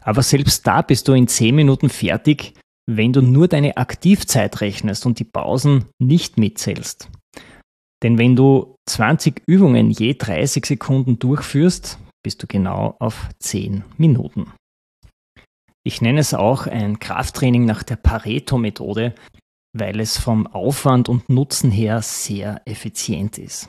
Aber 0.02 0.22
selbst 0.22 0.66
da 0.66 0.82
bist 0.82 1.06
du 1.08 1.12
in 1.12 1.28
10 1.28 1.54
Minuten 1.54 1.88
fertig, 1.88 2.54
wenn 2.86 3.12
du 3.12 3.22
nur 3.22 3.46
deine 3.46 3.76
Aktivzeit 3.76 4.60
rechnest 4.60 5.06
und 5.06 5.18
die 5.20 5.24
Pausen 5.24 5.86
nicht 6.00 6.38
mitzählst. 6.38 7.08
Denn 8.02 8.18
wenn 8.18 8.34
du 8.34 8.74
20 8.88 9.42
Übungen 9.46 9.90
je 9.90 10.14
30 10.14 10.66
Sekunden 10.66 11.20
durchführst, 11.20 11.98
bist 12.24 12.42
du 12.42 12.48
genau 12.48 12.96
auf 12.98 13.28
10 13.38 13.84
Minuten. 13.96 14.52
Ich 15.84 16.00
nenne 16.00 16.20
es 16.20 16.34
auch 16.34 16.66
ein 16.66 16.98
Krafttraining 16.98 17.64
nach 17.64 17.84
der 17.84 17.96
Pareto-Methode, 17.96 19.14
weil 19.76 20.00
es 20.00 20.18
vom 20.18 20.48
Aufwand 20.48 21.08
und 21.08 21.28
Nutzen 21.28 21.70
her 21.70 22.02
sehr 22.02 22.60
effizient 22.66 23.38
ist 23.38 23.68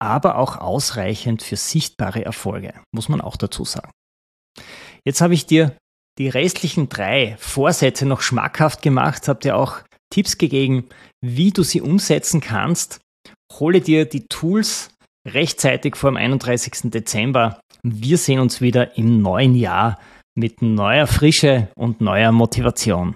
aber 0.00 0.38
auch 0.38 0.56
ausreichend 0.56 1.42
für 1.42 1.56
sichtbare 1.56 2.24
Erfolge, 2.24 2.74
muss 2.92 3.08
man 3.08 3.20
auch 3.20 3.36
dazu 3.36 3.64
sagen. 3.64 3.90
Jetzt 5.04 5.20
habe 5.20 5.34
ich 5.34 5.46
dir 5.46 5.76
die 6.18 6.28
restlichen 6.28 6.88
drei 6.88 7.36
Vorsätze 7.38 8.04
noch 8.06 8.20
schmackhaft 8.20 8.82
gemacht, 8.82 9.28
habe 9.28 9.40
dir 9.40 9.56
auch 9.56 9.80
Tipps 10.10 10.38
gegeben, 10.38 10.88
wie 11.24 11.50
du 11.50 11.62
sie 11.62 11.80
umsetzen 11.80 12.40
kannst. 12.40 13.00
Hole 13.52 13.80
dir 13.80 14.04
die 14.04 14.26
Tools 14.26 14.90
rechtzeitig 15.26 15.96
vor 15.96 16.10
dem 16.10 16.16
31. 16.16 16.90
Dezember. 16.90 17.60
Wir 17.82 18.18
sehen 18.18 18.40
uns 18.40 18.60
wieder 18.60 18.96
im 18.96 19.22
neuen 19.22 19.54
Jahr 19.54 19.98
mit 20.34 20.62
neuer 20.62 21.06
Frische 21.06 21.68
und 21.76 22.00
neuer 22.00 22.32
Motivation. 22.32 23.14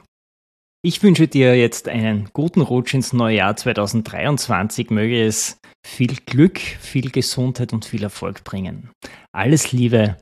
Ich 0.85 1.01
wünsche 1.05 1.29
dir 1.29 1.57
jetzt 1.57 1.89
einen 1.89 2.31
guten 2.33 2.61
Rutsch 2.61 2.93
ins 2.93 3.13
neue 3.13 3.37
Jahr 3.37 3.55
2023. 3.55 4.91
Möge 4.91 5.25
es 5.25 5.61
viel 5.87 6.17
Glück, 6.27 6.59
viel 6.59 7.13
Gesundheit 7.13 7.73
und 7.73 7.85
viel 7.85 8.03
Erfolg 8.03 8.43
bringen. 8.43 8.91
Alles 9.31 9.71
Liebe. 9.71 10.17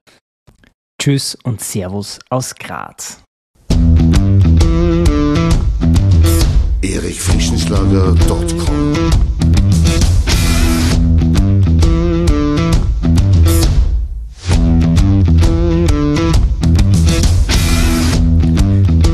Tschüss 1.01 1.35
und 1.35 1.62
Servus 1.62 2.18
aus 2.29 2.55
Graz. 2.57 3.25
erichfrischenschlager.com 6.83 9.30